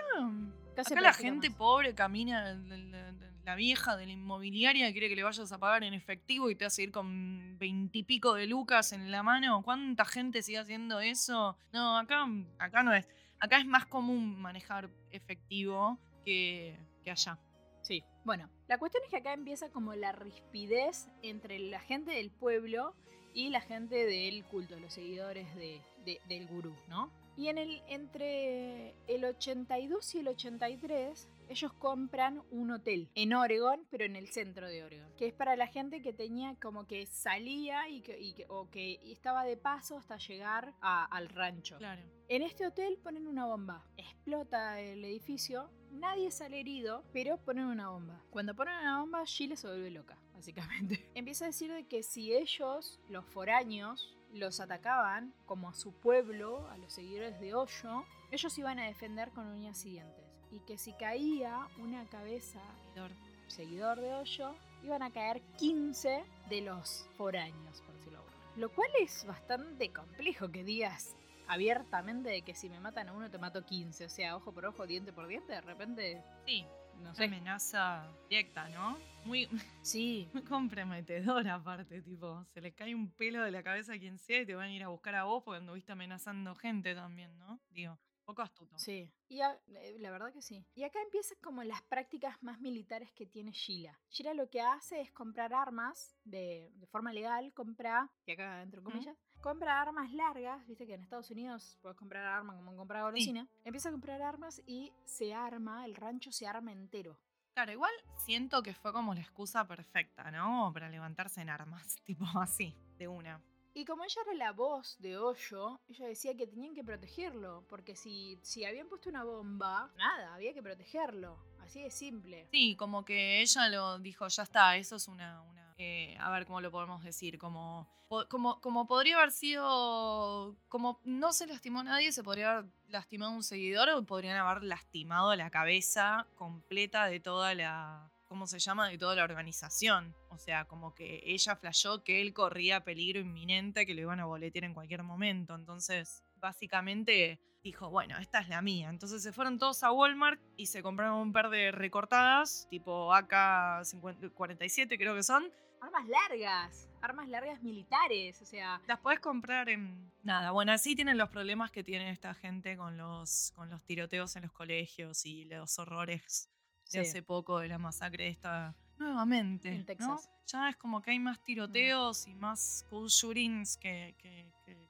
[0.73, 1.59] Acá, acá la gente más.
[1.59, 5.95] pobre camina, la- la vieja de la inmobiliaria quiere que le vayas a pagar en
[5.95, 9.63] efectivo y te a ir con veintipico de lucas en la mano.
[9.63, 11.57] ¿Cuánta gente sigue haciendo eso?
[11.73, 12.27] No, acá,
[12.59, 13.09] acá no es.
[13.39, 17.39] Acá es más común manejar efectivo que, que allá.
[17.83, 18.05] Sí.
[18.25, 22.95] Bueno, la cuestión es que acá empieza como la rispidez entre la gente del pueblo
[23.33, 25.81] y la gente del culto, los seguidores de-
[26.29, 27.11] del gurú, ¿no?
[27.37, 33.85] Y en el, entre el 82 y el 83, ellos compran un hotel en Oregon,
[33.91, 37.07] pero en el centro de Oregon, que es para la gente que tenía como que
[37.07, 41.77] salía y que, y que- o que estaba de paso hasta llegar a- al rancho.
[41.79, 42.03] Claro.
[42.29, 43.85] En este hotel ponen una bomba.
[43.97, 45.69] Explota el edificio.
[45.91, 48.23] Nadie sale herido, pero ponen una bomba.
[48.31, 51.11] Cuando ponen una bomba, Sheila se vuelve loca, básicamente.
[51.17, 56.69] Empieza a decir de que si ellos, los foráneos, los atacaban, como a su pueblo,
[56.69, 60.20] a los seguidores de Hoyo, ellos iban a defender con uñas y dientes.
[60.53, 62.61] Y que si caía una cabeza
[62.95, 63.11] Seguidor.
[63.47, 68.57] seguidor de Hoyo, iban a caer 15 de los foráneos, por decirlo manera.
[68.57, 71.15] Lo cual es bastante complejo que digas
[71.49, 74.05] abiertamente de que si me matan a uno te mato 15.
[74.05, 76.65] O sea, ojo por ojo, diente por diente, de repente, Sí,
[77.03, 77.25] no sé.
[77.25, 78.99] amenaza directa, ¿no?
[79.25, 79.49] Muy,
[79.83, 84.19] Sí, muy comprometedora aparte, tipo, se le cae un pelo de la cabeza a quien
[84.19, 87.37] sea y te van a ir a buscar a vos porque anduviste amenazando gente también,
[87.39, 87.61] ¿no?
[87.71, 87.99] Digo,
[88.31, 88.79] poco astuto.
[88.79, 89.11] sí.
[89.29, 90.65] Y a- eh, la verdad que sí.
[90.75, 93.97] Y acá empiezan como las prácticas más militares que tiene Sheila.
[94.11, 98.83] Sheila lo que hace es comprar armas de, de forma legal, compra, y acá entre
[98.83, 103.47] comillas, compra armas largas, viste que en Estados Unidos puedes comprar armas como comprar golosina.
[103.65, 107.17] Empieza a comprar armas y se arma, el rancho se arma entero.
[107.55, 110.71] Claro, igual siento que fue como la excusa perfecta, ¿no?
[110.73, 113.41] Para levantarse en armas, tipo así, de una.
[113.75, 117.95] Y como ella era la voz de Hoyo, ella decía que tenían que protegerlo, porque
[117.95, 121.39] si, si habían puesto una bomba, nada, había que protegerlo.
[121.61, 122.49] Así de simple.
[122.51, 125.43] Sí, como que ella lo dijo, ya está, eso es una...
[125.43, 127.89] una eh, a ver cómo lo podemos decir, como,
[128.29, 133.43] como, como podría haber sido, como no se lastimó nadie, se podría haber lastimado un
[133.43, 138.89] seguidor o podrían haber lastimado la cabeza completa de toda la ¿cómo se llama?
[138.89, 140.15] De toda la organización.
[140.29, 144.25] O sea, como que ella flashó que él corría peligro inminente, que lo iban a
[144.25, 145.57] boletear en cualquier momento.
[145.57, 148.89] Entonces, básicamente dijo, bueno, esta es la mía.
[148.89, 154.97] Entonces se fueron todos a Walmart y se compraron un par de recortadas, tipo AK-47
[154.97, 155.53] creo que son.
[155.81, 158.81] Armas largas, armas largas militares, o sea...
[158.87, 160.13] Las puedes comprar en...
[160.23, 164.37] Nada, bueno, así tienen los problemas que tiene esta gente con los, con los tiroteos
[164.37, 166.49] en los colegios y los horrores
[166.93, 169.69] de hace poco de la masacre esta nuevamente.
[169.71, 170.31] En Texas.
[170.47, 174.15] Ya es como que hay más tiroteos y más school shootings que,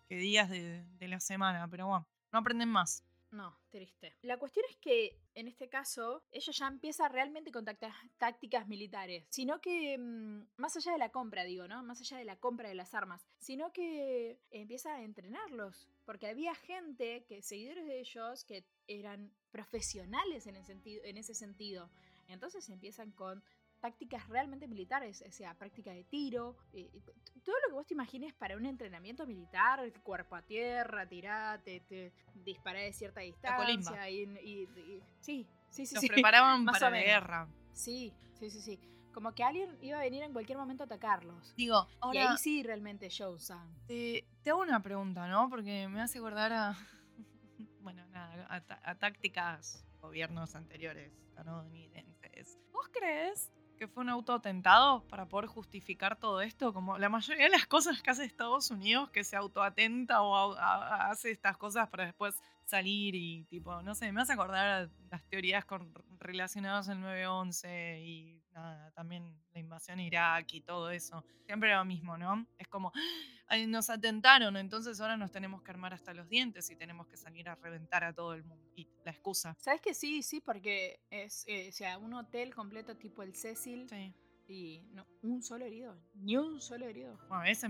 [0.09, 3.05] días de, de, la semana, pero bueno, no aprenden más.
[3.31, 4.17] No, triste.
[4.23, 7.65] La cuestión es que en este caso ella ya empieza realmente con
[8.19, 11.83] tácticas militares, sino que mm, más allá de la compra, digo, ¿no?
[11.85, 16.57] Más allá de la compra de las armas, sino que empieza a entrenarlos, porque había
[16.57, 20.57] gente, que seguidores de ellos, que eran profesionales en,
[21.17, 21.89] ese sentido.
[22.27, 23.45] Entonces empiezan con
[23.81, 26.91] tácticas realmente militares, o sea, práctica de tiro, eh,
[27.45, 32.13] todo lo que vos te imagines para un entrenamiento militar, cuerpo a tierra, tirate, te,
[32.35, 34.09] dispará de cierta distancia.
[34.11, 34.27] Y,
[35.21, 35.95] sí, sí, sí.
[35.95, 37.49] Los preparaban para la guerra.
[37.73, 38.81] Sí, sí, sí, sí.
[39.13, 41.55] Como que alguien iba a venir en cualquier momento a atacarlos.
[41.57, 43.39] Digo, y ahí sí realmente Joe
[43.87, 45.49] Te, te hago una pregunta, ¿no?
[45.49, 46.77] Porque me hace acordar a.
[47.81, 52.59] bueno, nada, a, a tácticas gobiernos anteriores estadounidenses.
[52.73, 57.51] ¿Vos crees que fue un autoatentado para poder justificar todo esto, como la mayoría de
[57.51, 62.43] las cosas que hace Estados Unidos, que se autoatenta o hace estas cosas para después
[62.71, 68.43] salir y tipo, no sé, me hace acordar las teorías con, relacionadas al 9-11 y
[68.53, 71.25] nada, también la invasión a Irak y todo eso.
[71.47, 72.47] Siempre lo mismo, ¿no?
[72.59, 72.93] Es como,
[73.69, 77.49] nos atentaron, entonces ahora nos tenemos que armar hasta los dientes y tenemos que salir
[77.49, 78.71] a reventar a todo el mundo.
[78.77, 79.57] Y la excusa.
[79.59, 80.23] ¿Sabes que sí?
[80.23, 83.89] Sí, porque es, eh, o sea, un hotel completo tipo el Cecil.
[83.89, 84.15] Sí.
[84.47, 85.97] Y no, un solo herido.
[86.15, 87.17] Ni un solo herido.
[87.29, 87.69] Bueno, ese,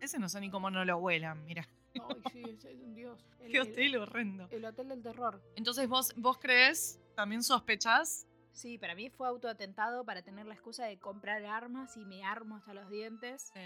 [0.00, 1.68] ese no sé ni cómo no lo vuelan, mira.
[2.08, 3.24] Ay, sí, es un dios.
[3.50, 4.48] Qué hotel horrendo.
[4.50, 5.42] El hotel del terror.
[5.56, 10.86] Entonces, ¿vos, vos crees, también sospechás Sí, para mí fue autoatentado para tener la excusa
[10.86, 13.50] de comprar armas y me armo hasta los dientes.
[13.52, 13.60] Sí.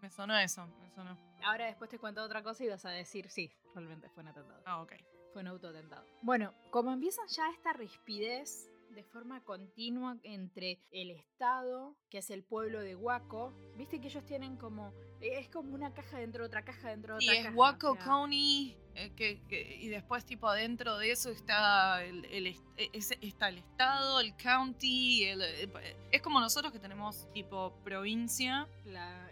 [0.00, 1.16] Me sonó eso, me sonó.
[1.44, 4.60] Ahora después te cuento otra cosa y vas a decir, sí, realmente fue un atentado.
[4.66, 4.94] Ah, ok.
[5.32, 6.04] Fue un autoatentado.
[6.22, 12.42] Bueno, como empiezan ya esta rispidez de forma continua entre el Estado, que es el
[12.42, 13.52] pueblo de Waco.
[13.76, 14.92] Viste que ellos tienen como.
[15.20, 18.76] Es como una caja dentro de otra caja dentro de otra y es Waco County.
[18.94, 24.36] Eh, que, y después, tipo, adentro de eso está el, e, está el estado, el
[24.36, 25.24] county.
[25.24, 25.70] Eh,
[26.10, 28.68] es como nosotros que tenemos, tipo, provincia.
[28.84, 29.30] La,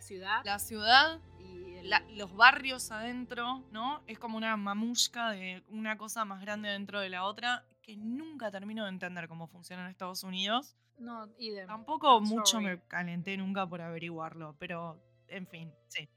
[0.00, 0.44] ciudad.
[0.44, 1.20] La ciudad.
[1.38, 4.02] Y los barrios adentro, ¿no?
[4.06, 8.50] Es como una mamushka de una cosa más grande dentro de la otra que nunca
[8.50, 10.76] termino de entender cómo funciona en Estados Unidos.
[10.98, 11.66] No, idem.
[11.66, 16.08] Tampoco mucho me calenté nunca por averiguarlo, pero en fin, sí.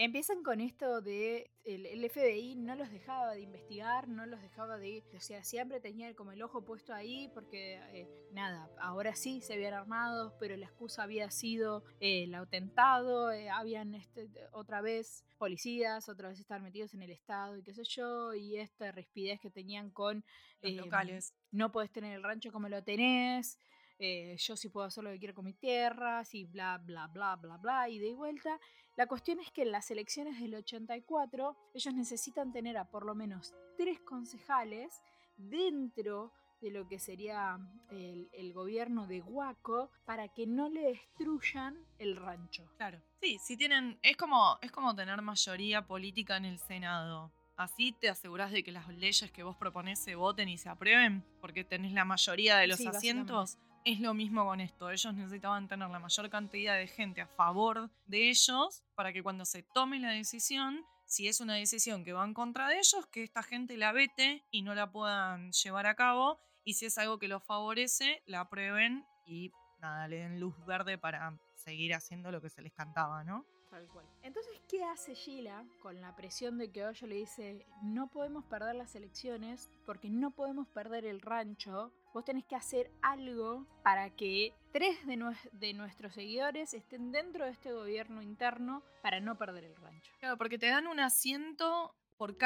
[0.00, 5.02] Empiezan con esto de el, FBI no los dejaba de investigar, no los dejaba de,
[5.12, 9.54] o sea, siempre tenía como el ojo puesto ahí porque eh, nada, ahora sí se
[9.54, 15.24] habían armado, pero la excusa había sido eh, el atentado, eh, habían este, otra vez
[15.36, 19.40] policías, otra vez estar metidos en el estado y qué sé yo, y esta rispidez
[19.40, 20.24] que tenían con
[20.62, 21.34] los locales.
[21.50, 23.58] No puedes tener el rancho como lo tenés.
[23.98, 27.56] yo sí puedo hacer lo que quiero con mis tierras y bla, bla, bla, bla,
[27.56, 28.60] bla, y de vuelta.
[28.98, 33.14] La cuestión es que en las elecciones del 84 ellos necesitan tener a por lo
[33.14, 35.04] menos tres concejales
[35.36, 37.60] dentro de lo que sería
[37.92, 42.68] el, gobierno de Huaco para que no le destruyan el rancho.
[42.76, 43.00] Claro.
[43.20, 44.00] Sí, si tienen.
[44.02, 47.30] Es como, es como tener mayoría política en el Senado.
[47.56, 51.24] Así te aseguras de que las leyes que vos proponés se voten y se aprueben,
[51.40, 53.58] porque tenés la mayoría de los asientos.
[53.84, 54.90] Es lo mismo con esto.
[54.90, 59.44] Ellos necesitaban tener la mayor cantidad de gente a favor de ellos para que cuando
[59.44, 63.22] se tome la decisión, si es una decisión que va en contra de ellos, que
[63.22, 66.38] esta gente la vete y no la puedan llevar a cabo.
[66.64, 70.98] Y si es algo que los favorece, la aprueben y nada, le den luz verde
[70.98, 73.46] para seguir haciendo lo que se les cantaba, ¿no?
[73.70, 74.06] Tal cual.
[74.22, 78.74] Entonces, ¿qué hace Sheila con la presión de que Hoyo le dice, no podemos perder
[78.74, 81.92] las elecciones porque no podemos perder el rancho?
[82.14, 87.72] Vos tenés que hacer algo para que tres de, nuestros seguidores estén dentro de este
[87.72, 90.12] gobierno interno para no perder el rancho.
[90.18, 92.36] Claro, porque te dan un asiento por,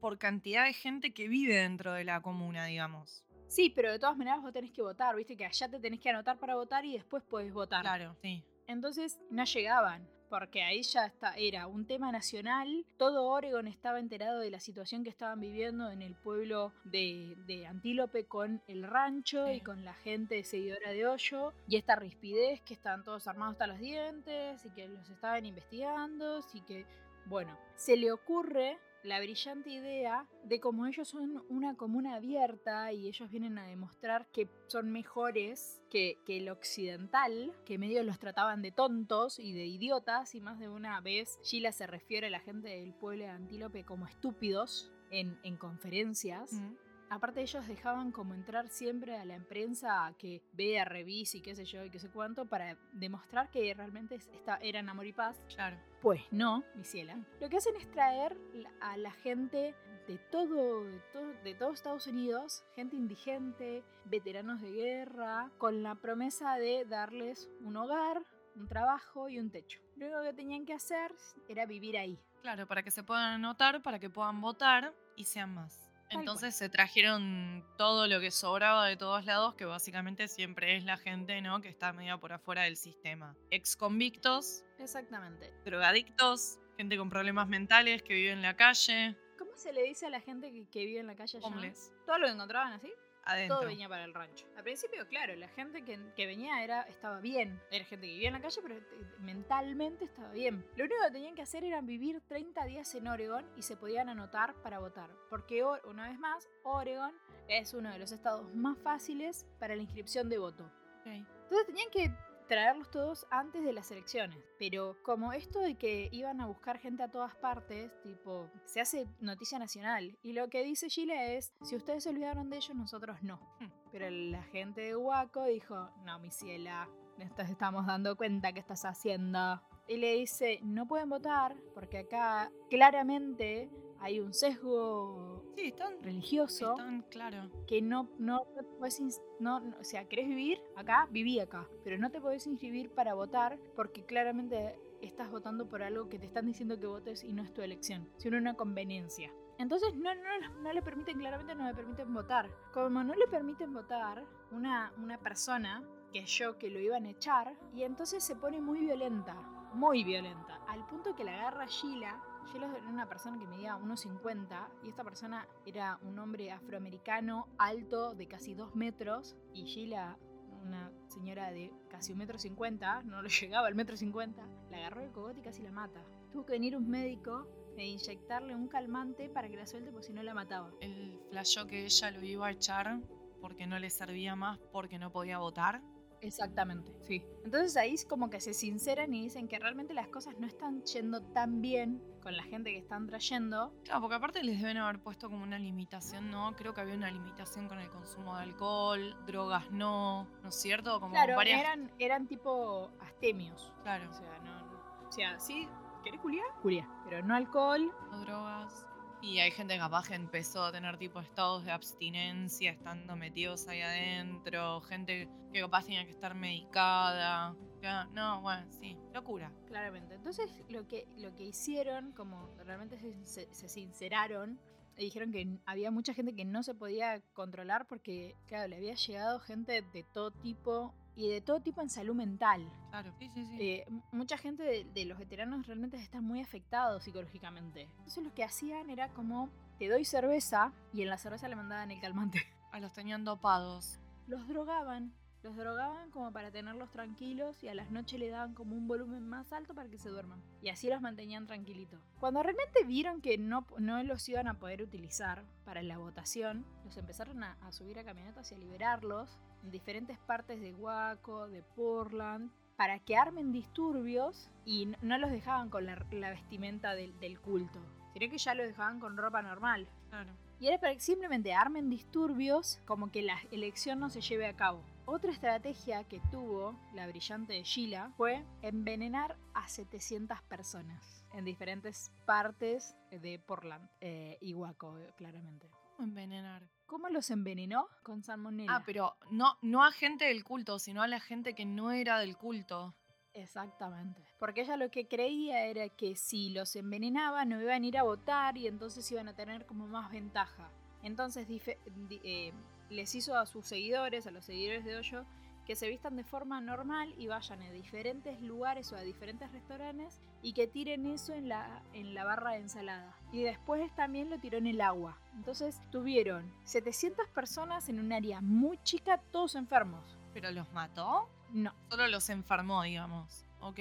[0.00, 3.22] por cantidad de gente que vive dentro de la comuna, digamos.
[3.48, 6.08] Sí, pero de todas maneras vos tenés que votar, viste que allá te tenés que
[6.08, 7.82] anotar para votar y después podés votar.
[7.82, 8.42] Claro, sí.
[8.66, 14.38] Entonces no llegaban porque ahí ya está, era un tema nacional, todo Oregon estaba enterado
[14.38, 19.50] de la situación que estaban viviendo en el pueblo de, de Antílope con el rancho
[19.50, 23.66] y con la gente seguidora de Hoyo, y esta rispidez que estaban todos armados hasta
[23.66, 26.86] los dientes y que los estaban investigando, y que,
[27.26, 33.08] bueno, se le ocurre la brillante idea de como ellos son una comuna abierta y
[33.08, 38.72] ellos vienen a demostrar que son mejores que, el occidental, que medio los trataban de
[38.72, 42.68] tontos y de idiotas, y más de una vez Sheila se refiere a la gente
[42.68, 46.52] del pueblo de Antílope como estúpidos en, en conferencias.
[46.52, 46.89] Mm.
[47.10, 51.56] Aparte ellos dejaban como entrar siempre a la prensa a que vea, revise y qué
[51.56, 55.12] sé yo y qué sé cuánto para demostrar que realmente es- esta, eran amor y
[55.12, 55.36] paz.
[55.52, 55.76] Claro.
[56.00, 57.18] Pues no, mi ciela.
[57.40, 58.38] Lo que hacen es traer
[58.80, 59.74] a la gente
[60.06, 65.96] de todo, de todo, de todo Estados Unidos, gente indigente, veteranos de guerra, con la
[65.96, 68.22] promesa de darles un hogar,
[68.54, 69.80] un trabajo y un techo.
[69.96, 71.12] Lo único que tenían que hacer
[71.48, 72.18] era vivir ahí.
[72.42, 75.89] Claro, para que se puedan anotar, para que puedan votar y sean más.
[76.10, 80.96] Entonces se trajeron todo lo que sobraba de todos lados, que básicamente siempre es la
[80.96, 81.60] gente, ¿no?
[81.60, 83.36] Que está medio por afuera del sistema.
[83.50, 85.52] Ex convictos, Exactamente.
[85.64, 90.10] drogadictos, gente con problemas mentales que vive en la calle, ¿Cómo se le dice a
[90.10, 92.92] la gente que, que vive en la calle homeless, Todo lo encontraban así,
[93.32, 93.58] adentro.
[93.58, 94.46] todo venía para el rancho.
[94.56, 97.60] Al principio, claro, la gente que, que venía era, estaba bien.
[97.70, 98.82] Era gente que vivía en la calle, pero eh,
[99.20, 100.64] mentalmente estaba bien.
[100.76, 104.08] Lo único que tenían que hacer era vivir 30 días en Oregon y se podían
[104.08, 105.10] anotar para votar.
[105.28, 107.12] Porque, una vez más, Oregon
[107.48, 110.64] es uno de los estados más fáciles para la inscripción de voto.
[111.00, 111.06] Ok.
[111.06, 114.36] Entonces tenían que traerlos todos antes de las elecciones.
[114.58, 119.06] Pero como esto de que iban a buscar gente a todas partes, tipo, se hace
[119.20, 120.18] noticia nacional.
[120.24, 123.38] Y lo que dice Chile es, si ustedes se olvidaron de ellos, nosotros no.
[123.92, 126.88] Pero la gente de Waco dijo, no, mi ciela,
[127.18, 129.62] nos estamos dando cuenta que estás haciendo.
[129.86, 133.70] Y le dice, no pueden votar porque acá claramente
[134.00, 137.50] hay un sesgo Sí, están, religioso están, claro.
[137.66, 141.38] que no, no, no te podés ins- no, no- o sea, querés vivir acá, viví
[141.40, 146.18] acá, pero no te podés inscribir para votar porque claramente estás votando por algo que
[146.18, 149.32] te están diciendo que votes y no es tu elección, sino una conveniencia.
[149.58, 152.50] Entonces no, no, no le permiten, claramente no le permiten votar.
[152.72, 155.82] Como no le permiten votar, una, una persona
[156.12, 159.34] que yo que lo iban a echar, y entonces se pone muy violenta,
[159.74, 162.20] muy violenta, al punto que la agarra Sheila.
[162.52, 168.14] Sheila era una persona que medía 1,50 y esta persona era un hombre afroamericano alto
[168.14, 170.18] de casi 2 metros y Sheila,
[170.64, 175.02] una señora de casi 1,50 metro, 50, no le llegaba al metro 50, la agarró
[175.02, 176.02] el cogote y casi la mata.
[176.32, 177.46] Tuvo que venir un médico
[177.76, 180.72] e inyectarle un calmante para que la suelte porque si no la mataba.
[180.80, 183.00] El flashó que ella lo iba a echar
[183.40, 185.82] porque no le servía más porque no podía votar.
[186.20, 187.22] Exactamente, sí.
[187.44, 190.82] Entonces ahí es como que se sinceran y dicen que realmente las cosas no están
[190.84, 193.72] yendo tan bien con la gente que están trayendo.
[193.84, 196.54] Claro, porque aparte les deben haber puesto como una limitación, ¿no?
[196.56, 201.00] Creo que había una limitación con el consumo de alcohol, drogas no, ¿no es cierto?
[201.00, 201.60] Como Claro, varias...
[201.60, 203.72] eran, eran tipo astemios.
[203.82, 205.66] Claro, O sea, no, no- o sea, sí,
[206.04, 206.46] ¿querés culiar?
[206.62, 206.86] Culiar.
[207.08, 207.90] Pero no alcohol.
[208.10, 208.86] no drogas.
[209.22, 213.80] Y hay gente capaz que empezó a tener tipo estados de abstinencia estando metidos ahí
[213.82, 217.54] adentro, gente que capaz tenía que estar medicada.
[217.82, 219.52] Ya, No, bueno, sí, locura.
[219.66, 220.14] Claramente.
[220.14, 224.58] Entonces lo que, lo que hicieron, como realmente se- se sinceraron,
[224.96, 228.94] y dijeron que había mucha gente que no se podía controlar porque, claro, le había
[228.94, 232.66] llegado gente de todo tipo y de todo tipo en salud mental.
[232.90, 233.56] Claro, sí, sí, sí.
[233.60, 237.82] Eh, mucha gente de, de los veteranos realmente están muy afectados psicológicamente.
[237.98, 241.90] Entonces lo que hacían era como, te doy cerveza y en la cerveza le mandaban
[241.90, 242.40] el calmante.
[242.72, 243.98] A los tenían dopados.
[244.26, 245.12] Los drogaban.
[245.42, 249.26] Los drogaban como para tenerlos tranquilos y a las noches le daban como un volumen
[249.26, 250.42] más alto para que se duerman.
[250.62, 251.98] Y así los mantenían tranquilitos.
[252.18, 256.96] Cuando realmente vieron que no, no los iban a poder utilizar para la votación, los
[256.98, 261.62] empezaron a, a subir a camionetas y a liberarlos en diferentes partes de Waco, de
[261.62, 267.38] Portland, para que armen disturbios y no los dejaban con la, la vestimenta del, del
[267.38, 267.78] culto,
[268.12, 269.86] sino que ya los dejaban con ropa normal.
[270.08, 270.32] Claro.
[270.58, 274.56] Y era para que simplemente armen disturbios como que la elección no se lleve a
[274.56, 274.82] cabo.
[275.12, 282.12] Otra estrategia que tuvo la brillante de Sheila fue envenenar a 700 personas en diferentes
[282.26, 285.68] partes de Portland eh, y Waco, claramente.
[285.96, 286.62] ¿Cómo envenenar?
[286.86, 287.88] ¿Cómo los envenenó?
[288.04, 288.72] Con salmonella.
[288.72, 292.20] Ah, pero no, no a gente del culto, sino a la gente que no era
[292.20, 292.94] del culto.
[293.34, 294.22] Exactamente.
[294.38, 298.04] Porque ella lo que creía era que si los envenenaba no iban a ir a
[298.04, 300.70] votar y entonces iban a tener como más ventaja.
[301.02, 302.52] Entonces eh,
[302.90, 305.24] les hizo a sus seguidores, a los seguidores de Hoyo,
[305.66, 310.20] que se vistan de forma normal y vayan a diferentes lugares o a diferentes restaurantes
[310.42, 313.14] y que tiren eso en la, en la barra de ensalada.
[313.30, 315.16] Y después también lo tiró en el agua.
[315.34, 320.16] Entonces tuvieron 700 personas en un área muy chica, todos enfermos.
[320.34, 321.28] ¿Pero los mató?
[321.52, 323.44] No, Solo los enfermó, digamos.
[323.60, 323.78] Ok.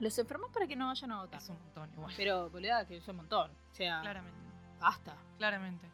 [0.00, 1.40] los enfermos para que no vayan a votar.
[1.40, 2.12] Es un montón igual.
[2.16, 3.50] Pero, boluda, que es un montón.
[3.70, 4.38] O sea, Claramente.
[4.80, 5.14] basta.
[5.38, 5.86] Claramente.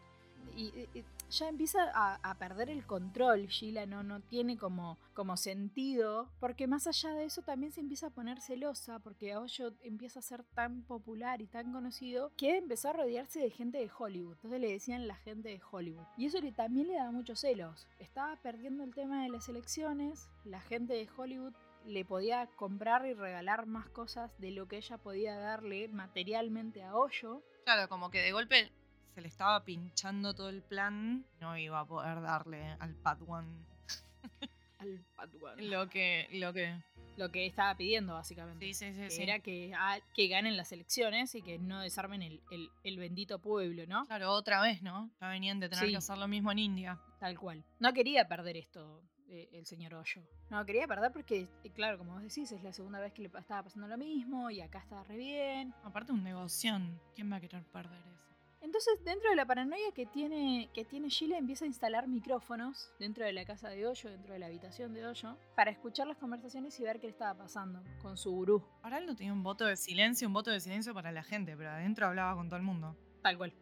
[0.56, 5.36] y, y- y ya empieza a, perder el control, Sheila no, no tiene como, como
[5.36, 10.20] sentido, porque más allá de eso también se empieza a poner celosa, porque Hoyo empieza
[10.20, 14.34] a ser tan popular y tan conocido que empezó a rodearse de gente de Hollywood,
[14.34, 17.86] entonces le decían la gente de Hollywood, y eso le, también le daba muchos celos,
[17.98, 21.54] estaba perdiendo el tema de las elecciones, la gente de Hollywood
[21.86, 26.96] le podía comprar y regalar más cosas de lo que ella podía darle materialmente a
[26.96, 28.70] Hoyo, Claro, como que de golpe
[29.16, 31.24] se le estaba pinchando todo el plan.
[31.40, 33.46] No iba a poder darle al Padawan
[34.78, 35.70] al Padawan.
[35.70, 36.28] lo que.
[36.32, 36.78] Lo que.
[37.16, 38.66] lo que estaba pidiendo básicamente.
[38.66, 39.00] Sí, sí, sí.
[39.00, 39.22] que sí.
[39.22, 43.38] era que, ah, que ganen las elecciones y que no desarmen el, el- el bendito
[43.38, 44.04] pueblo, ¿no?
[44.04, 45.10] Claro, otra vez, ¿no?
[45.18, 45.90] Ya venían de tener Sí.
[45.92, 47.00] que hacer lo mismo en India.
[47.18, 47.64] Tal cual.
[47.80, 49.00] No quería perder esto
[49.30, 50.20] eh, el señor Hoyo.
[50.50, 53.28] No quería perder porque, eh, claro, como vos decís, es la segunda vez que le
[53.38, 55.72] estaba pasando lo mismo y acá está re bien.
[55.84, 57.00] Aparte, un negoción.
[57.14, 58.35] ¿Quién va a querer perder eso?
[58.60, 63.24] Entonces, dentro de la paranoia que tiene, que tiene Sheila, empieza a instalar micrófonos dentro
[63.24, 66.78] de la casa de Hoyo, dentro de la habitación de Hoyo, para escuchar las conversaciones
[66.80, 68.62] y ver qué le estaba pasando con su gurú.
[68.82, 71.56] Ahora él no tenía un voto de silencio, un voto de silencio para la gente,
[71.56, 72.96] pero adentro hablaba con todo el mundo.
[73.22, 73.52] Tal cual.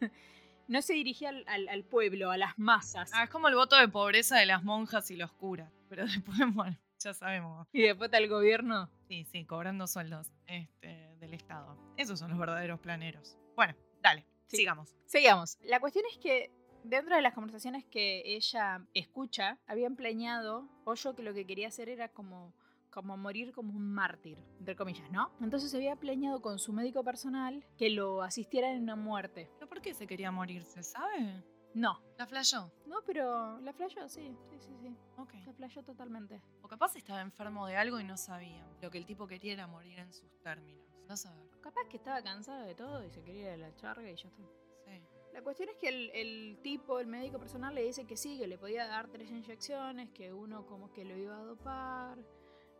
[0.68, 3.10] no se dirigía al, al- al pueblo, a las masas.
[3.12, 5.70] Ah, es como el voto de pobreza de las monjas y los curas.
[5.88, 7.68] Pero después, bueno, ya sabemos.
[7.72, 8.88] Y después está el gobierno.
[9.08, 11.76] Sí, sí, cobrando sueldos este, del Estado.
[11.98, 13.36] Esos son los verdaderos planeros.
[13.56, 14.58] Bueno, dale, Sí.
[14.58, 14.94] sigamos.
[15.06, 15.58] Sigamos.
[15.62, 16.50] La cuestión es que
[16.84, 21.88] dentro de las conversaciones que ella escucha, habían planeado, Hoyo que lo que quería hacer
[21.88, 22.54] era como,
[22.90, 25.32] como morir como un mártir, entre comillas, ¿no?
[25.40, 29.50] Entonces se había planeado con su médico personal que lo asistiera en una muerte.
[29.54, 30.64] ¿Pero por qué se quería morir?
[30.64, 31.42] ¿Se sabe?
[31.74, 32.00] No.
[32.18, 32.70] ¿La flashó?
[32.86, 34.96] No, pero la flayó, sí, sí, sí, sí.
[35.16, 35.34] Ok.
[35.44, 36.40] La flayó totalmente.
[36.62, 38.64] O capaz estaba enfermo de algo y no sabía.
[38.80, 40.86] Lo que el tipo quería era morir en sus términos.
[41.08, 41.53] No saber.
[41.64, 44.28] Capaz que estaba cansado de todo y se quería ir a la charga y ya
[44.28, 44.42] está.
[44.84, 45.02] Sí.
[45.32, 48.46] La cuestión es que el, el tipo, el médico personal, le dice que sí, que
[48.46, 52.18] le podía dar tres inyecciones, que uno como que lo iba a dopar,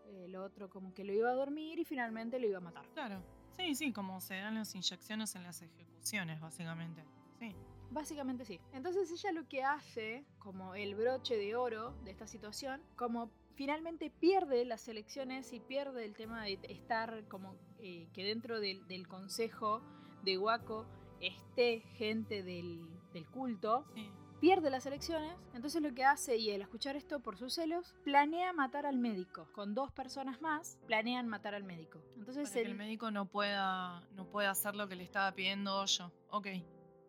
[0.04, 2.86] el otro como que lo iba a dormir y finalmente lo iba a matar.
[2.92, 3.22] Claro.
[3.56, 7.06] Sí, sí, como se dan las inyecciones en las ejecuciones, básicamente.
[7.38, 7.56] Sí.
[7.90, 8.60] Básicamente sí.
[8.74, 14.10] Entonces ella lo que hace, como el broche de oro de esta situación, como finalmente
[14.10, 19.06] pierde las elecciones y pierde el tema de estar como eh, que dentro del, del
[19.08, 19.80] consejo
[20.22, 20.86] de Waco
[21.20, 24.10] esté gente del, del culto, Sí.
[24.40, 28.52] pierde las elecciones, entonces lo que hace, y al escuchar esto por sus celos, planea
[28.52, 29.48] matar al médico.
[29.52, 32.00] Con dos personas más, planean matar al médico.
[32.16, 35.32] Entonces Para que el- el médico no pueda, no pueda hacer lo que le estaba
[35.32, 36.12] pidiendo yo.
[36.30, 36.48] Ok.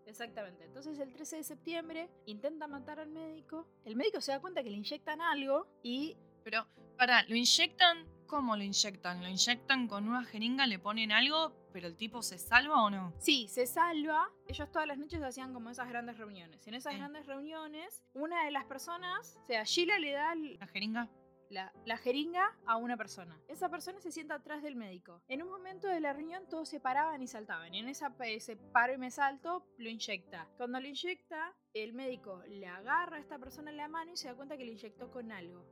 [0.05, 0.63] Exactamente.
[0.65, 3.67] Entonces el 13 de septiembre intenta matar al médico.
[3.85, 6.15] El médico se da cuenta que le inyectan algo y
[6.45, 8.05] Pero, para, ¿lo inyectan?
[8.27, 9.23] ¿Cómo lo inyectan?
[9.23, 10.67] ¿Lo inyectan con una jeringa?
[10.67, 11.55] ¿Le ponen algo?
[11.73, 13.13] ¿Pero el tipo se salva o no?
[13.19, 14.29] sí, se salva.
[14.47, 16.65] Ellos todas las noches hacían como esas grandes reuniones.
[16.67, 16.99] En esas Sí.
[16.99, 21.09] grandes reuniones, una de las personas, o sea, Sheila le da el- ¿La jeringa?
[21.49, 23.39] la, la jeringa a una persona.
[23.47, 25.21] Esa persona se sienta atrás del médico.
[25.27, 27.73] En un momento de la reunión todos se paraban y saltaban.
[27.73, 30.47] Y en esa, ese paro y me salto lo inyecta.
[30.57, 34.27] Cuando lo inyecta, el médico le agarra a esta persona en la mano y se
[34.27, 35.63] da cuenta que le inyectó con algo.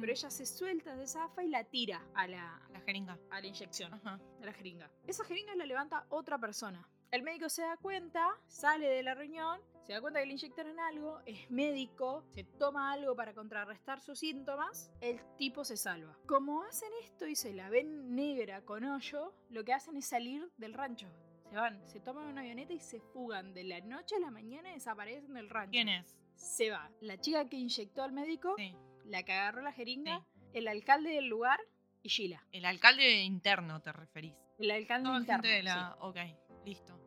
[0.00, 3.18] Pero ella se suelta de zafa y la tira a la, La jeringa.
[3.30, 4.20] a la inyección, Ajá.
[4.40, 4.90] a la jeringa.
[5.06, 6.86] Esa jeringa la levanta otra persona.
[7.10, 10.78] El médico se da cuenta, sale de la reunión, se da cuenta que le inyectaron
[10.80, 16.18] algo, es médico, se toma algo para contrarrestar sus síntomas, el tipo se salva.
[16.26, 20.50] Como hacen esto y se la ven negra con hoyo, lo que hacen es salir
[20.56, 21.08] del rancho.
[21.48, 23.54] Se van, se toman una avioneta y se fugan.
[23.54, 25.70] De la noche a la mañana desaparecen del rancho.
[25.70, 26.18] ¿Quién es?
[26.34, 26.90] Se va.
[27.00, 28.76] La chica que inyectó al médico, Sí.
[29.06, 31.58] La que agarró la jeringa, el alcalde del lugar
[32.02, 32.44] y Sheila.
[32.52, 34.34] El alcalde interno, te referís.
[34.58, 35.42] El alcalde Toda interno.
[35.42, 35.64] gente de sí.
[35.64, 35.96] la.
[36.00, 36.16] Ok,
[36.64, 37.00] listo.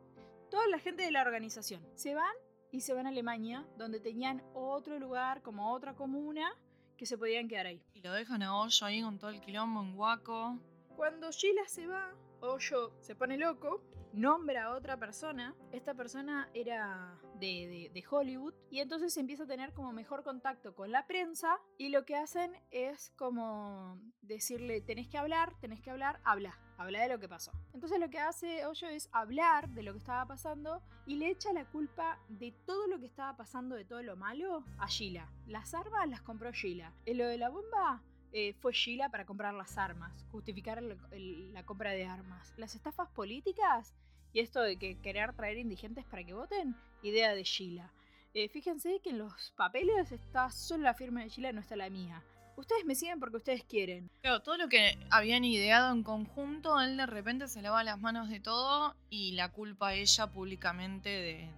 [0.50, 1.86] Toda la gente de la organización.
[1.94, 2.34] Se van
[2.72, 6.52] y se van a Alemania, donde tenían otro lugar, como otra comuna,
[6.96, 7.82] que se podían quedar ahí.
[7.94, 10.58] Y lo dejan a Hoyo ahí con todo el quilombo en Guaco.
[10.96, 13.82] Cuando Sheila se va, Hoyo se pone loco,
[14.12, 15.54] nombra a otra persona.
[15.72, 20.90] Esta persona era de, de- Hollywood y entonces empieza a tener como mejor contacto con
[20.90, 26.20] la prensa y lo que hacen es como decirle, tenés que hablar, tenés que hablar,
[26.24, 27.52] habla, habla de lo que pasó.
[27.72, 31.52] Entonces lo que hace Hoyo es hablar de lo que estaba pasando y le echa
[31.52, 35.30] la culpa de todo lo que estaba pasando, de todo lo malo, a Sheila.
[35.46, 36.92] Las armas las compró Sheila.
[37.06, 38.02] Eh, Lo de la bomba
[38.32, 42.52] eh, fue Sheila para comprar las armas, justificar la compra de armas.
[42.56, 43.94] Las estafas políticas
[44.32, 47.90] y esto de que querer traer indigentes para que voten, idea de Sheila.
[48.34, 51.90] Eh, fíjense que en los papeles está solo la firma de Sheila, no está la
[51.90, 52.22] mía.
[52.56, 54.10] Ustedes me siguen porque ustedes quieren.
[54.20, 58.28] Claro, todo lo que habían ideado en conjunto, él de repente se lava las manos
[58.28, 61.50] de todo y la culpa a ella públicamente de-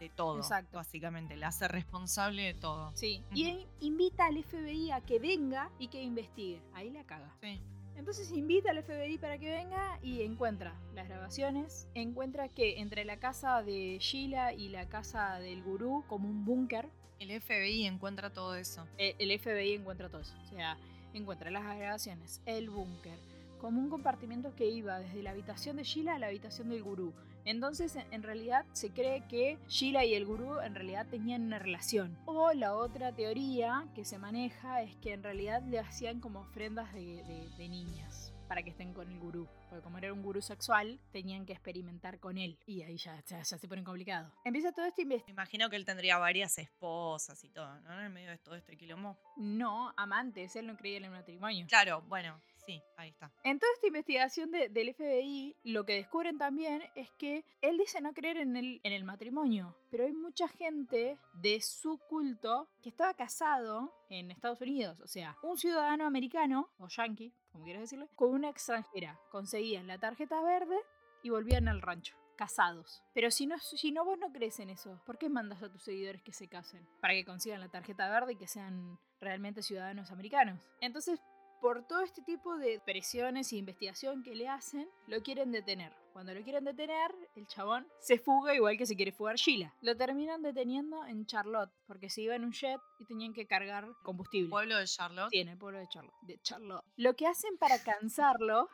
[0.00, 0.38] de- todo.
[0.38, 0.76] Exacto.
[0.78, 2.92] Básicamente, la hace responsable de todo.
[2.94, 3.22] Sí.
[3.34, 6.60] Y in- invita al FBI a que venga y que investigue.
[6.74, 7.34] Ahí la caga.
[7.40, 7.60] Sí.
[7.96, 11.86] Entonces invita al FBI para que venga y encuentra las grabaciones.
[11.94, 16.88] Encuentra que entre la casa de Sheila y la casa del gurú, como un búnker,
[17.20, 18.84] El FBI encuentra todo eso.
[18.98, 20.34] eh, el FBI encuentra todo eso.
[20.42, 20.76] O sea,
[21.14, 23.16] encuentra las grabaciones, el búnker,
[23.60, 27.12] como un compartimiento que iba desde la habitación de Sheila a la habitación del gurú.
[27.44, 32.16] Entonces, en- realidad, se cree que Sheila y el gurú en realidad tenían una relación.
[32.24, 36.92] O la otra teoría que se maneja es que en realidad le hacían como ofrendas
[36.94, 39.46] de, de- de niñas para que estén con el gurú.
[39.68, 42.58] Porque como era un gurú sexual, tenían que experimentar con él.
[42.66, 44.32] Y ahí ya, ya, ya se pone complicado.
[44.44, 45.34] Empieza todo este Me investigación.
[45.34, 47.92] imagino que él tendría varias esposas y todo, ¿no?
[47.98, 49.18] En el medio de todo este quilombo.
[49.36, 51.66] No, amantes, él no creía en el matrimonio.
[51.68, 53.30] Claro, bueno, sí, ahí está.
[53.44, 58.00] En toda esta investigación de- del FBI, lo que descubren también es que él dice
[58.00, 62.88] no creer en el, en el matrimonio, pero hay mucha gente de su culto que
[62.88, 68.08] estaba casado en Estados Unidos, o sea, un ciudadano americano, o yankee, como quieras decirle,
[68.14, 69.18] con una extranjera.
[69.30, 70.76] Conseguían la tarjeta verde
[71.22, 72.16] y volvían al rancho.
[72.36, 73.00] Casados.
[73.14, 75.84] Pero si no, si no vos no crees en eso, ¿por qué mandas a tus
[75.84, 76.84] seguidores que se casen?
[77.00, 80.68] Para que consigan la tarjeta verde y que sean realmente ciudadanos americanos.
[80.80, 81.20] Entonces,
[81.64, 85.94] por todo este tipo de presiones e investigación que le hacen, lo quieren detener.
[86.12, 89.74] Cuando lo quieren detener, el chabón se fuga igual que se quiere fugar Sheila.
[89.80, 93.88] Lo terminan deteniendo en Charlotte, porque se iba en un jet y tenían que cargar
[94.02, 94.50] combustible.
[94.50, 95.30] Pueblo de Charlotte.
[95.30, 96.84] Sí, en el pueblo de Charlotte, de Charlotte.
[96.96, 98.68] Lo que hacen para cansarlo,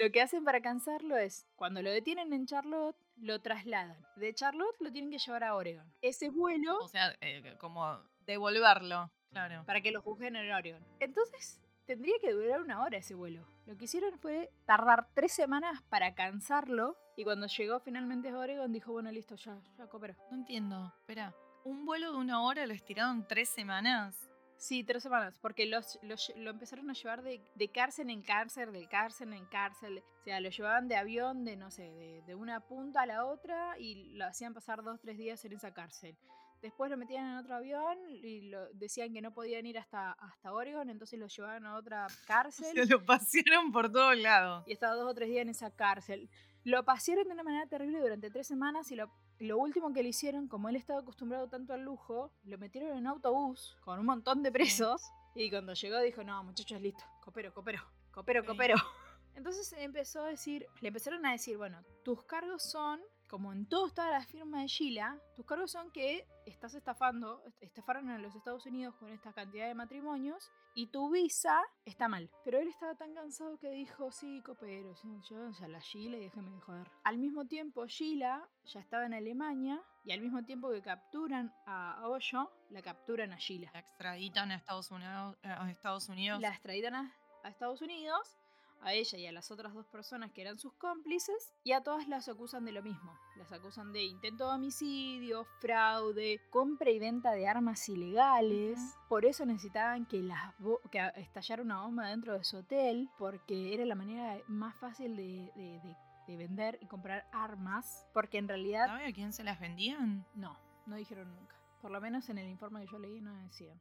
[0.00, 4.02] lo que hacen para cansarlo es, cuando lo detienen en Charlotte, lo trasladan.
[4.16, 5.92] De Charlotte lo tienen que llevar a Oregon.
[6.00, 9.12] Ese vuelo O sea, eh, como devolverlo.
[9.30, 9.62] Claro.
[9.66, 10.82] para que lo juzguen en Oregon.
[11.00, 13.44] Entonces, tendría que durar una hora ese vuelo.
[13.66, 16.96] Lo que hicieron fue tardar tres semanas para cansarlo.
[17.16, 20.14] Y cuando llegó finalmente a Oregon, dijo, bueno, listo, ya, ya cooperó.
[20.30, 20.92] No entiendo.
[21.00, 21.34] Espera,
[21.64, 24.28] ¿un vuelo de una hora lo estiraron tres semanas?
[24.58, 28.70] Sí, tres semanas, porque los, los- lo empezaron a llevar de, de cárcel en cárcel,
[28.72, 30.02] de cárcel en cárcel.
[30.20, 33.24] O sea, lo llevaban de avión, de no sé, de, de una punta a la
[33.24, 36.16] otra y lo hacían pasar dos, tres días en esa cárcel.
[36.62, 40.52] Después lo metían en otro avión y lo, decían que no podían ir hasta, hasta
[40.52, 42.74] Oregon, entonces lo llevaban a otra cárcel.
[42.74, 44.64] Se lo pasearon por todos lados.
[44.66, 46.28] y estaba dos o tres días en esa cárcel.
[46.64, 50.08] Lo pasearon de una manera terrible durante tres semanas y lo, lo último que le
[50.08, 54.06] hicieron, como él estaba acostumbrado tanto al lujo, lo metieron en un autobús con un
[54.06, 55.02] montón de presos
[55.34, 57.80] y cuando llegó dijo, no muchachos, listo, copero, copero,
[58.10, 58.74] copero, copero.
[59.36, 63.86] Entonces empezó a decir, le empezaron a decir, bueno, tus cargos son, como en todo
[63.86, 68.64] estaba la firma de Sheila, tus cargos son que estás estafando, estafaron a los Estados
[68.66, 72.30] Unidos con esta cantidad de matrimonios y tu visa está mal.
[72.44, 74.94] Pero él estaba tan cansado que dijo, sí, copero,
[75.28, 76.90] yo ya la Sheila y déjeme de joder.
[77.04, 82.00] Al mismo tiempo, Sheila ya estaba en Alemania y al mismo tiempo que capturan a
[82.08, 83.70] Hoyo, la capturan a Sheila.
[83.74, 85.36] La extraditan a Estados Unidos.
[85.42, 86.40] A Estados Unidos.
[86.40, 87.14] La extraditan a,
[87.44, 88.38] a Estados Unidos,
[88.80, 92.06] a ella y a las otras dos personas que eran sus cómplices, y a todas
[92.08, 93.12] las acusan de lo mismo.
[93.36, 98.78] Las acusan de intento de homicidio, fraude, compra y venta de armas ilegales.
[99.08, 100.54] Por eso necesitaban que, las
[100.90, 105.52] que estallara una bomba dentro de su hotel, porque era la manera más fácil de,
[105.56, 105.96] de- de-
[106.28, 110.26] de vender y comprar armas, porque en realidad ¿Sabe a quién se las vendían?
[110.34, 111.56] no, no dijeron nunca.
[111.80, 113.80] Por lo menos en el informe que yo leí no decían.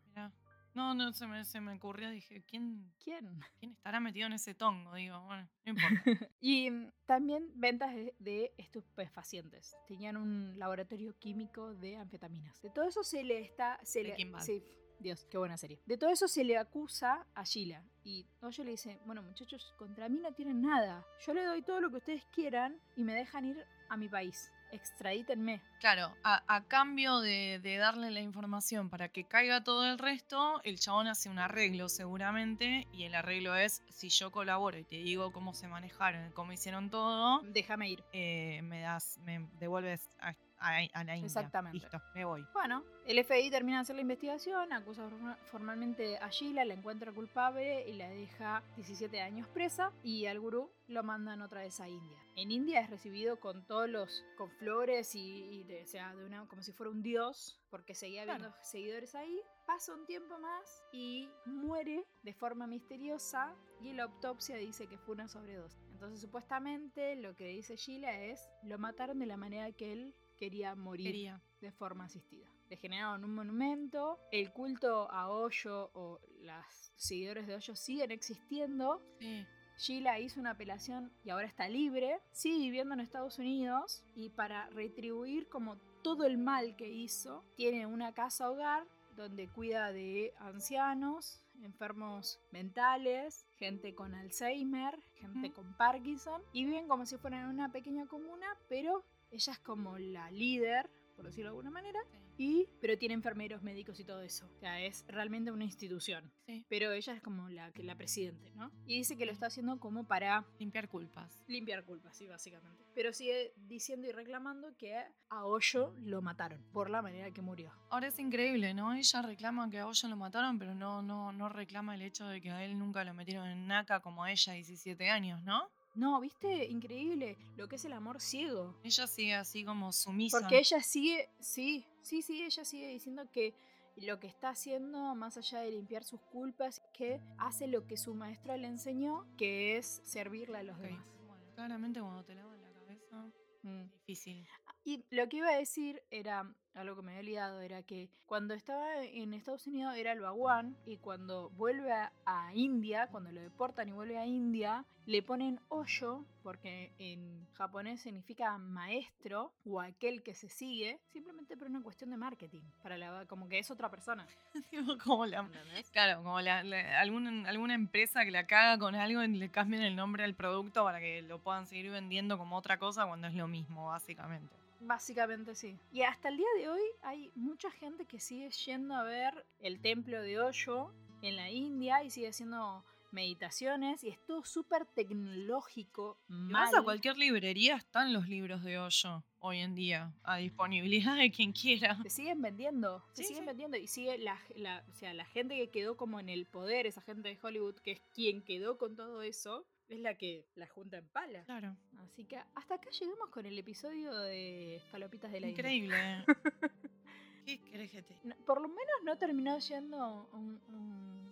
[0.78, 2.11] No, no, se me, se me ocurrió.
[2.11, 3.39] Dije, ¿quién, ¿Quién?
[3.59, 4.93] ¿quién estará metido en ese tongo?
[4.93, 6.03] Digo, bueno, no importa.
[6.39, 9.75] Y mm, también ventas de, de estupefacientes.
[9.88, 12.61] Tenían un laboratorio químico de anfetaminas.
[12.61, 13.80] De todo eso se le está.
[13.82, 14.63] Se le, sí,
[14.99, 15.82] Dios, qué buena serie.
[15.88, 17.84] De todo eso se le acusa a Sheila.
[18.03, 21.03] Y Oyo le dice: Bueno, muchachos, contra mí no tienen nada.
[21.25, 24.51] Yo le doy todo lo que ustedes quieran y me dejan ir a mi país.
[24.72, 25.61] Extradítenme.
[25.80, 30.61] Claro, a, a cambio de, de darle la información para que caiga todo el resto,
[30.63, 32.88] el chabón hace un arreglo seguramente.
[32.91, 36.89] Y el arreglo es: si yo colaboro y te digo cómo se manejaron, cómo hicieron
[36.89, 38.03] todo, Déjame ir.
[38.11, 41.25] eh, me das, me devuelves a, a- a la India.
[41.27, 41.77] Exactamente.
[41.79, 42.45] Listo, me voy.
[42.53, 47.11] Bueno, el FBI termina de hacer la investigación, acusa forma- formalmente a Sheila, la encuentra
[47.11, 51.87] culpable y la deja 17 años presa y al gurú lo mandan otra vez a
[51.89, 52.17] India.
[52.35, 56.25] En India es recibido con todos los, con flores y, y de- o sea, de
[56.25, 58.63] una, como si fuera un dios, porque seguía habiendo Claro.
[58.63, 59.41] seguidores ahí.
[59.65, 65.15] Pasa un tiempo más y muere de forma misteriosa y la autopsia dice que fue
[65.15, 65.77] una sobredosis.
[65.91, 70.75] Entonces supuestamente lo que dice Sheila es lo mataron de la manera que él quería
[70.75, 71.41] morir Quería.
[71.59, 72.49] de forma asistida.
[72.69, 79.01] Le generaron un monumento, el culto a Hoyo o las seguidores de Hoyo siguen existiendo.
[79.19, 79.45] Sí.
[79.77, 84.69] Sheila hizo una apelación y ahora está libre, sigue viviendo en Estados Unidos y para
[84.71, 91.43] retribuir como todo el mal que hizo, tiene una casa hogar donde cuida de ancianos,
[91.61, 98.05] enfermos mentales, gente con Alzheimer, gente con Parkinson y viven como si fueran una pequeña
[98.07, 101.99] comuna, pero ella es como la líder, por decirlo de alguna manera,
[102.39, 104.47] y pero tiene enfermeros, médicos y todo eso.
[104.55, 106.32] O sea, es realmente una institución.
[106.45, 106.63] Sí.
[106.69, 108.71] Pero ella es como la, que- la presidente, ¿no?
[108.86, 111.43] Y dice que lo está haciendo como para Limpiar culpas.
[111.47, 112.86] limpiar culpas, sí, básicamente.
[112.93, 117.71] Pero sigue diciendo y reclamando que a Hoyo lo mataron por la manera que murió.
[117.89, 118.93] Ahora es increíble, ¿no?
[118.93, 122.39] Ella reclama que a Hoyo lo mataron, pero no, no, no reclama el hecho de
[122.39, 125.71] que a él nunca lo metieron en NACA como a ella, 17 años, ¿no?
[125.97, 126.65] No, ¿viste?
[126.67, 128.79] Increíble lo que es el amor ciego.
[128.83, 130.39] Ella sigue así como sumisa.
[130.39, 133.55] Porque ella sigue, sí, sí, sí, ella sigue diciendo que
[133.95, 138.13] lo que está haciendo, más allá de limpiar sus culpas, que hace lo que su
[138.13, 141.03] maestra le enseñó, que es servirle a los demás.
[141.25, 143.25] Bueno, claramente cuando te lavan la cabeza,
[143.63, 143.89] Mm.
[143.91, 144.47] difícil.
[144.83, 148.53] Y lo que iba a decir era, algo que me había olvidado, era que cuando
[148.53, 153.41] estaba en Estados Unidos era el Baguán y cuando vuelve a, a India, cuando lo
[153.41, 160.21] deportan y vuelve a India, le ponen Hoyo, porque en japonés significa maestro o aquel
[160.21, 163.89] que se sigue, simplemente por una cuestión de marketing, para la, como que es otra
[163.89, 164.28] persona.
[165.03, 165.47] Como la.
[165.93, 169.82] Claro, como la, la- alguna, alguna empresa que la caga con algo y le cambien
[169.84, 173.34] el nombre al producto para que lo puedan seguir vendiendo como otra cosa cuando es
[173.36, 174.53] lo mismo, básicamente.
[174.80, 175.75] Básicamente sí.
[175.91, 179.80] Y hasta el día de hoy hay mucha gente que sigue yendo a ver el
[179.82, 180.91] templo de Hoyo
[181.22, 186.18] en la India y sigue haciendo meditaciones y es todo súper tecnológico.
[186.28, 191.32] Vas a cualquier librería, están los libros de Hoyo hoy en día a disponibilidad de
[191.32, 191.97] quien quiera.
[192.03, 193.47] Se siguen vendiendo, se Sí, siguen sí.
[193.47, 196.86] vendiendo y sigue la, la- o sea, la gente que quedó como en el poder,
[196.86, 200.67] esa gente de Hollywood que es quien quedó con todo eso, es la que la
[200.67, 201.43] junta en pala.
[201.45, 205.61] Claro, Así que hasta acá llegamos con el episodio de Palopitas de la India.
[205.61, 206.25] increíble.
[207.45, 211.26] ¿Qué querés que te- No, por lo menos no terminó siendo un, un,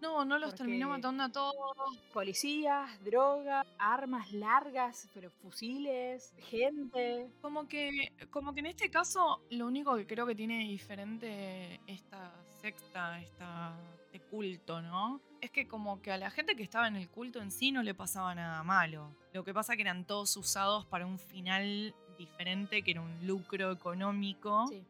[0.00, 1.54] No, no los terminó matando a todos.
[2.12, 7.30] Policías, droga, armas largas, pero fusiles, gente.
[7.40, 12.32] Como que, como que en este caso, lo único que creo que tiene diferente esta
[12.60, 15.20] secta, esta, este culto, ¿no?
[15.40, 17.82] Es que como que a la gente que estaba en el culto en sí no
[17.82, 19.14] le pasaba nada malo.
[19.32, 23.72] Lo que pasa que eran todos usados para un final diferente, que era un lucro
[23.72, 24.84] económico, Sí.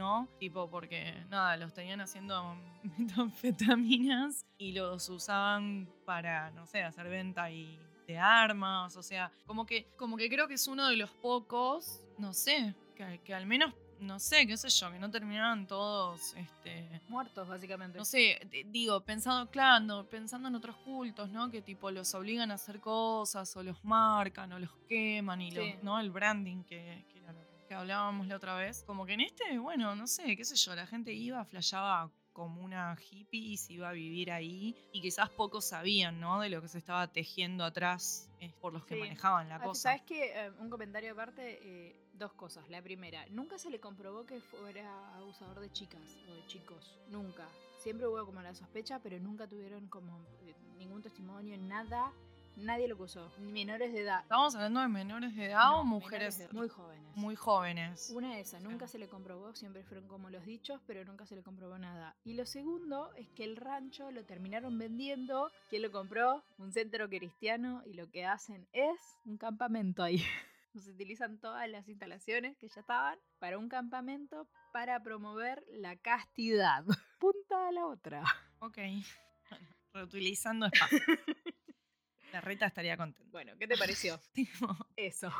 [0.00, 0.26] ¿No?
[0.38, 2.56] Tipo, porque nada, los tenían haciendo
[2.98, 9.66] metanfetaminas y los usaban para, no sé, hacer venta y de armas, o sea, como
[9.66, 13.44] que, como que creo que es uno de los pocos, no sé, que, que al
[13.44, 17.98] menos, no sé, qué sé yo, que no terminaban todos, este, Muertos, básicamente.
[17.98, 21.50] no sé, digo, pensando, claro, pensando en otros cultos, ¿no?
[21.50, 25.82] Que tipo los obligan a hacer cosas, o los marcan, o los queman, y los.
[25.82, 26.00] ¿no?
[26.00, 27.04] El branding que,
[27.70, 28.82] que hablábamos la otra vez.
[28.84, 32.62] Como que en este, bueno, no sé, qué sé yo, la gente iba, flasheaba como
[32.62, 34.74] una hippie y se iba a vivir ahí.
[34.92, 36.40] Y quizás pocos sabían, ¿no?
[36.40, 39.82] De lo que se estaba tejiendo atrás eh, por los que manejaban la Ah, cosa.
[39.82, 40.50] ¿Sabes qué?
[40.58, 42.68] un comentario aparte, eh, dos cosas.
[42.70, 46.98] La primera, nunca se le comprobó que fuera abusador de chicas o de chicos.
[47.08, 47.46] Nunca.
[47.78, 52.12] Siempre hubo como la sospecha, pero nunca tuvieron como eh, ningún testimonio, nada.
[52.56, 53.32] Nadie lo acusó.
[53.38, 54.20] Menores de edad.
[54.22, 57.16] ¿Estamos hablando de menores de edad No, o mujeres edad, muy jóvenes.
[57.16, 58.10] muy jóvenes?
[58.14, 58.68] Una de esas, Sí.
[58.68, 62.14] nunca se le comprobó, siempre fueron como los dichos, pero nunca se le comprobó nada.
[62.22, 65.50] Y lo segundo es que el rancho lo terminaron vendiendo.
[65.70, 66.44] ¿Quién lo compró?
[66.58, 70.16] Un centro cristiano y lo que hacen es un campamento ahí.
[70.76, 76.84] Se utilizan todas las instalaciones que ya estaban para un campamento para promover la castidad.
[77.18, 78.22] Punta a la otra.
[78.60, 78.78] Ok.
[79.94, 80.98] Reutilizando espacio.
[82.32, 83.30] La reta estaría contenta.
[83.32, 84.20] Bueno, ¿qué te pareció?
[84.96, 85.32] Eso.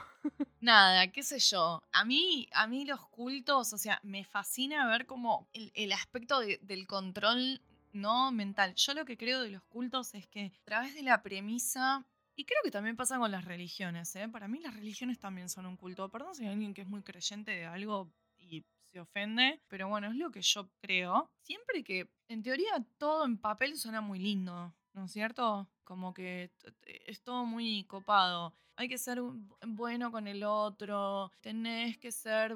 [0.61, 1.81] Nada, qué sé yo.
[1.93, 6.41] A mí, a mí los cultos, o sea, me fascina ver como el, el aspecto
[6.41, 7.61] de- del control
[7.93, 8.75] no mental.
[8.75, 12.05] Yo lo que creo de los cultos es que a través de la premisa,
[12.37, 14.29] y creo que también pasa con las religiones, ¿eh?
[14.29, 16.09] para mí las religiones también son un culto.
[16.11, 20.09] Perdón si hay alguien que es muy creyente de algo y se ofende, pero bueno,
[20.09, 21.31] es lo que yo creo.
[21.43, 25.69] Siempre que, en teoría, todo en papel suena muy lindo, ¿no es cierto?
[25.91, 26.53] Como que
[26.85, 28.55] es todo muy copado.
[28.77, 29.21] Hay que ser
[29.67, 32.55] bueno con el otro, tenés que ser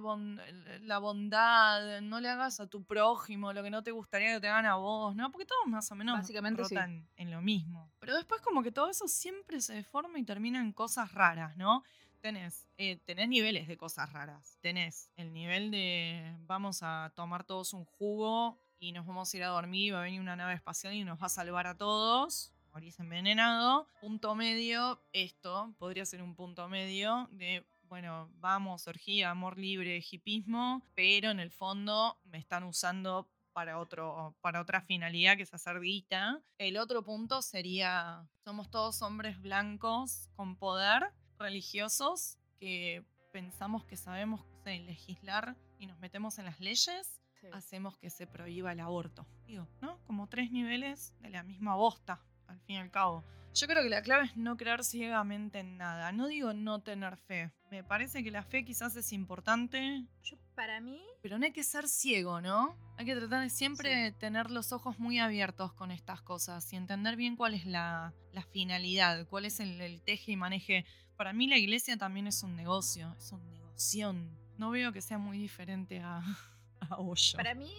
[0.82, 4.46] la bondad, no le hagas a tu prójimo lo que no te gustaría que te
[4.46, 5.32] hagan a vos, ¿no?
[5.32, 7.90] Porque todos más o menos Básicamente rotan en lo mismo.
[7.98, 11.82] Pero después como que todo eso siempre se deforma y termina en cosas raras, ¿no?
[12.20, 14.58] Tenés, eh, tenés niveles de cosas raras.
[14.60, 19.42] Tenés el nivel de vamos a tomar todos un jugo y nos vamos a ir
[19.42, 21.76] a dormir y va a venir una nave espacial y nos va a salvar a
[21.76, 22.53] todos.
[22.74, 23.86] Morís envenenado.
[24.00, 30.82] Punto medio, esto podría ser un punto medio de bueno, vamos, orgía, amor libre, hipismo,
[30.96, 35.80] pero en el fondo me están usando para, otro, para otra finalidad que es hacer
[35.80, 36.42] guita.
[36.58, 44.44] El otro punto sería, somos todos hombres blancos con poder religiosos que pensamos que sabemos
[44.64, 47.20] legislar y nos metemos en las leyes,
[47.52, 49.24] hacemos que se prohíba el aborto.
[49.46, 50.02] Digo, ¿no?
[50.06, 52.20] Como tres niveles de la misma bosta,
[52.64, 53.24] fin y al cabo.
[53.54, 56.10] Yo creo que la clave es no creer ciegamente en nada.
[56.10, 57.52] No digo no tener fe.
[57.70, 60.04] Me parece que la fe quizás es importante.
[60.24, 61.00] Yo, para mí.
[61.22, 62.76] Pero no hay que ser ciego, ¿no?
[62.96, 67.14] Hay que tratar de siempre tener los ojos muy abiertos con estas cosas y entender
[67.14, 68.12] bien cuál es la,
[68.50, 70.84] finalidad, cuál es el, el teje y maneje
[71.16, 74.36] para mí la iglesia también es un negocio, es un negoción.
[74.58, 76.18] No veo que sea muy diferente a,
[76.80, 76.96] a
[77.36, 77.72] Para mí,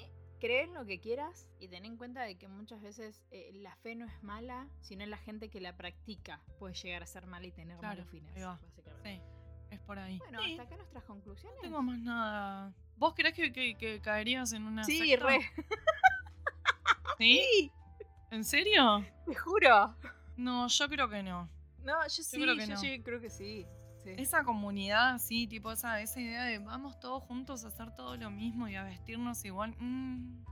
[0.46, 3.96] creer lo que quieras y ten en cuenta de que muchas veces eh, la fe
[3.96, 7.52] no es mala, sino la gente que la practica puede llegar a ser mala y
[7.52, 8.32] tener malos fines.
[9.04, 9.22] Sí,
[9.72, 10.20] es por ahí.
[10.20, 11.56] Bueno, hasta acá nuestras conclusiones.
[11.58, 12.74] No tengo más nada.
[12.98, 15.40] ¿Vos crees que, caerías en una Sí, re.
[17.18, 17.72] ¿Sí?
[18.30, 19.04] ¿En serio?
[19.26, 19.96] Te juro.
[20.38, 21.50] No, yo creo que no.
[21.84, 23.66] No, yo sí, creo que yo sí, creo que sí.
[24.14, 28.30] Esa comunidad, sí, tipo esa, esa idea de vamos todos juntos a hacer todo lo
[28.30, 29.76] mismo y a vestirnos igual.
[29.80, 30.44] Mm,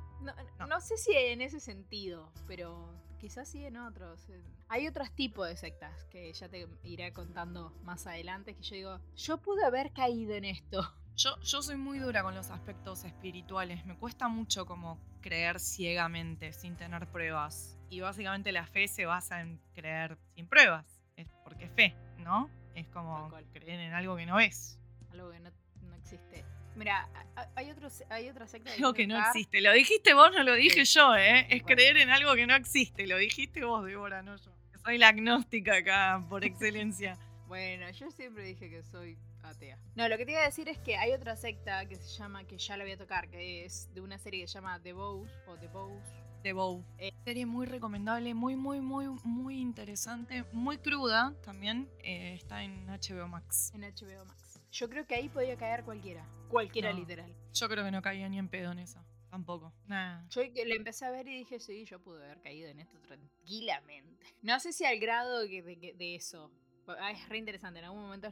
[0.67, 4.27] no, sé si en ese sentido, pero quizás sí en otros.
[4.69, 8.99] Hay otros tipos de sectas que ya te iré contando más adelante que yo digo,
[9.15, 10.81] yo pude haber caído en esto.
[11.15, 13.85] Yo, yo soy muy dura con los aspectos espirituales.
[13.85, 17.77] Me cuesta mucho como creer ciegamente, sin tener pruebas.
[17.91, 22.49] Y básicamente la fe se basa en creer sin pruebas es porque es fe, ¿no?
[22.75, 24.79] Es como creer en algo que no es.
[25.11, 25.49] Algo que no,
[25.95, 26.43] existe.
[26.75, 27.07] Mira,
[27.55, 28.73] hay, otros, hay otra secta.
[28.73, 29.61] Algo que no existe.
[29.61, 31.47] Lo dijiste vos, no lo dije yo, ¿eh?
[31.49, 33.05] Es creer en algo que no existe.
[33.05, 34.51] Lo dijiste vos, Débora, no yo.
[34.83, 37.17] Soy la agnóstica acá, por excelencia.
[37.47, 39.77] bueno, yo siempre dije que soy atea.
[39.95, 42.43] No, lo que te iba a decir es que hay otra secta que se llama,
[42.45, 44.93] que ya la voy a tocar, que es de una serie que se llama The
[44.93, 46.03] Bows, o The Bows,
[46.43, 46.83] The Bow.
[46.97, 51.89] Eh, serie muy recomendable, muy, muy, muy, muy interesante, muy cruda también.
[51.99, 53.71] Eh, está en HBO Max.
[53.73, 54.61] En HBO Max.
[54.69, 56.27] Yo creo que ahí podía caer cualquiera.
[56.49, 57.33] Cualquiera literal.
[57.53, 59.05] Yo creo que no caía ni en pedo en esa.
[59.29, 59.73] Tampoco.
[59.87, 60.27] Nada.
[60.31, 64.25] Yo le empecé a ver y dije, sí, yo pude haber caído en esto tranquilamente.
[64.41, 66.51] No sé si al grado de, de, eso.
[66.87, 67.79] Ah, es re interesante.
[67.79, 68.29] En algún momento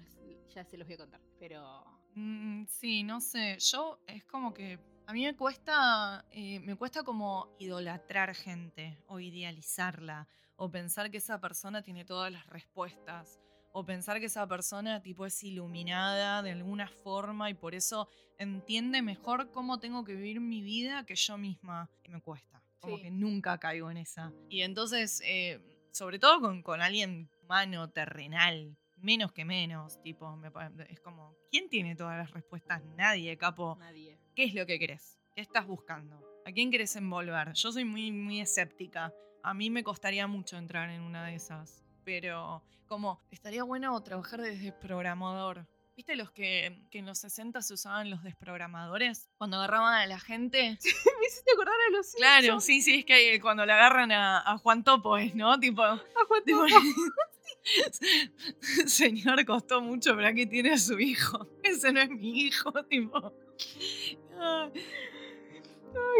[0.53, 1.21] ya se los voy a contar.
[1.39, 1.85] Pero.
[2.15, 3.57] Mm, sí, no sé.
[3.59, 4.79] Yo es como que
[5.11, 11.17] a mí me cuesta, eh, me cuesta como idolatrar gente o idealizarla o pensar que
[11.17, 13.41] esa persona tiene todas las respuestas
[13.73, 18.07] o pensar que esa persona tipo es iluminada de alguna forma y por eso
[18.37, 21.89] entiende mejor cómo tengo que vivir mi vida que yo misma.
[22.07, 24.31] Me cuesta, como que nunca caigo en esa.
[24.47, 25.59] Y entonces, eh,
[25.91, 30.39] sobre todo con, con alguien humano, terrenal, menos que menos, tipo,
[30.87, 32.81] es como, ¿quién tiene todas las respuestas?
[32.95, 33.75] Nadie, capo.
[33.77, 34.20] Nadie.
[34.35, 35.19] ¿Qué es lo que querés?
[35.35, 36.17] ¿Qué estás buscando?
[36.45, 37.51] ¿A quién querés envolver?
[37.53, 39.13] Yo soy muy, muy escéptica.
[39.43, 41.83] A mí me costaría mucho entrar en una de esas.
[42.05, 45.67] Pero como estaría bueno trabajar desde programador.
[45.97, 49.29] ¿Viste los que, en los 60 se usaban los desprogramadores?
[49.37, 50.77] Cuando agarraban a la gente.
[51.19, 54.85] me hiciste acordar a los Claro, sí, sí, es que cuando le agarran a, Juan
[54.85, 55.59] Topo es, ¿no?
[55.59, 55.83] Tipo.
[55.83, 56.65] A Juan Topo.
[58.87, 61.47] Señor, costó mucho, pero aquí tiene a su hijo.
[61.63, 63.33] Ese no es mi hijo, tipo.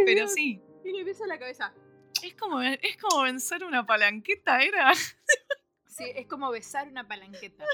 [0.05, 0.61] pero sí.
[0.83, 1.73] Y le pesa la cabeza.
[2.23, 4.93] Es como, es como vencer una palanqueta, ¿era?
[5.87, 7.65] Sí, es como besar una palanqueta.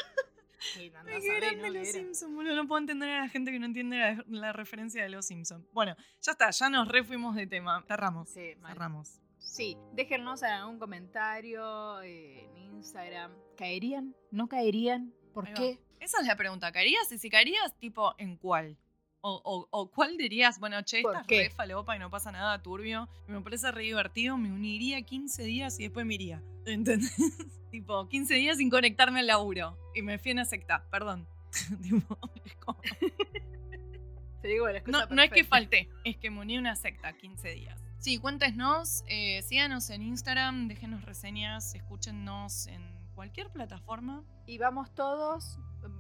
[0.59, 5.03] Sí, grande los Simpsons, No puedo entender a la gente que no entiende la, referencia
[5.03, 5.65] de los Simpsons.
[5.71, 7.83] Bueno, ya está, ya nos refuimos de tema.
[7.87, 8.29] Cerramos.
[8.29, 9.21] Sí, cerramos.
[9.57, 13.31] Sí, déjenos algún comentario en Instagram.
[13.57, 14.15] ¿Caerían?
[14.29, 15.15] ¿No caerían?
[15.33, 15.79] ¿Por qué?
[15.99, 16.71] Esa es la pregunta.
[16.71, 17.11] ¿Caerías?
[17.11, 18.77] Y si caerías, tipo, ¿en cuál?
[19.21, 23.09] O, o, cuál dirías, bueno, che, esta es re falopa y no pasa nada turbio,
[23.25, 26.43] me parece re divertido, me uniría 15 días y después me iría.
[26.67, 27.17] ¿Entendés?
[27.71, 29.75] tipo, 15 días sin conectarme al laburo.
[29.95, 31.27] Y me fui a una secta, perdón.
[31.81, 32.79] tipo, es como...
[34.43, 37.53] Te digo, no, no es que falté, es que me uní a una secta 15
[37.53, 37.86] días.
[37.99, 42.81] Sí, cuéntenos, eh, síganos en Instagram, déjenos reseñas, escúchennos en
[43.15, 44.23] cualquier plataforma.
[44.45, 45.57] Y vamos todos,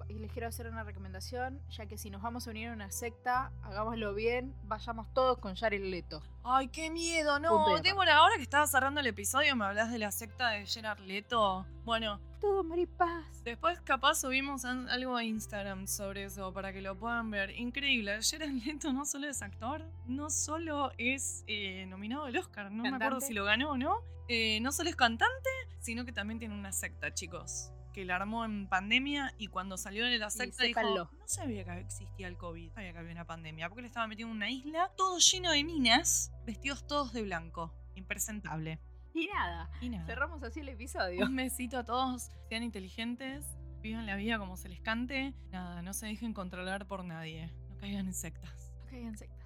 [0.09, 3.51] les quiero hacer una recomendación, ya que si nos vamos a unir a una secta,
[3.63, 6.21] hagámoslo bien, vayamos todos con Jared Leto.
[6.43, 7.79] Ay, qué miedo, no.
[7.81, 11.65] Débora, ahora que estaba cerrando el episodio, me hablas de la secta de Gerard Leto.
[11.83, 13.43] Bueno, Todo maripaz.
[13.43, 17.51] después capaz subimos algo a Instagram sobre eso para que lo puedan ver.
[17.51, 22.83] Increíble, Gerard Leto no solo es actor, no solo es eh, nominado al Oscar, no
[22.83, 24.01] me acuerdo si lo ganó o no.
[24.29, 25.49] Eh, no solo es cantante,
[25.79, 27.71] sino que también tiene una secta, chicos.
[27.97, 30.79] Que la armó en pandemia y cuando salió de la secta dijo.
[30.83, 34.05] No sabía que existía el COVID, no sabía que había una pandemia, porque le estaba
[34.05, 37.73] metido en una isla, todo lleno de minas, vestidos todos de blanco.
[37.95, 38.79] Impresentable.
[39.15, 40.05] Y nada, Y nada.
[40.05, 41.25] cerramos así el episodio.
[41.25, 43.43] Un besito a todos, sean inteligentes,
[43.81, 45.33] vivan la vida como se les cante.
[45.49, 47.51] Nada, no se dejen controlar por nadie.
[47.67, 48.75] No caigan en sectas.
[48.83, 49.36] Ok, en sectas.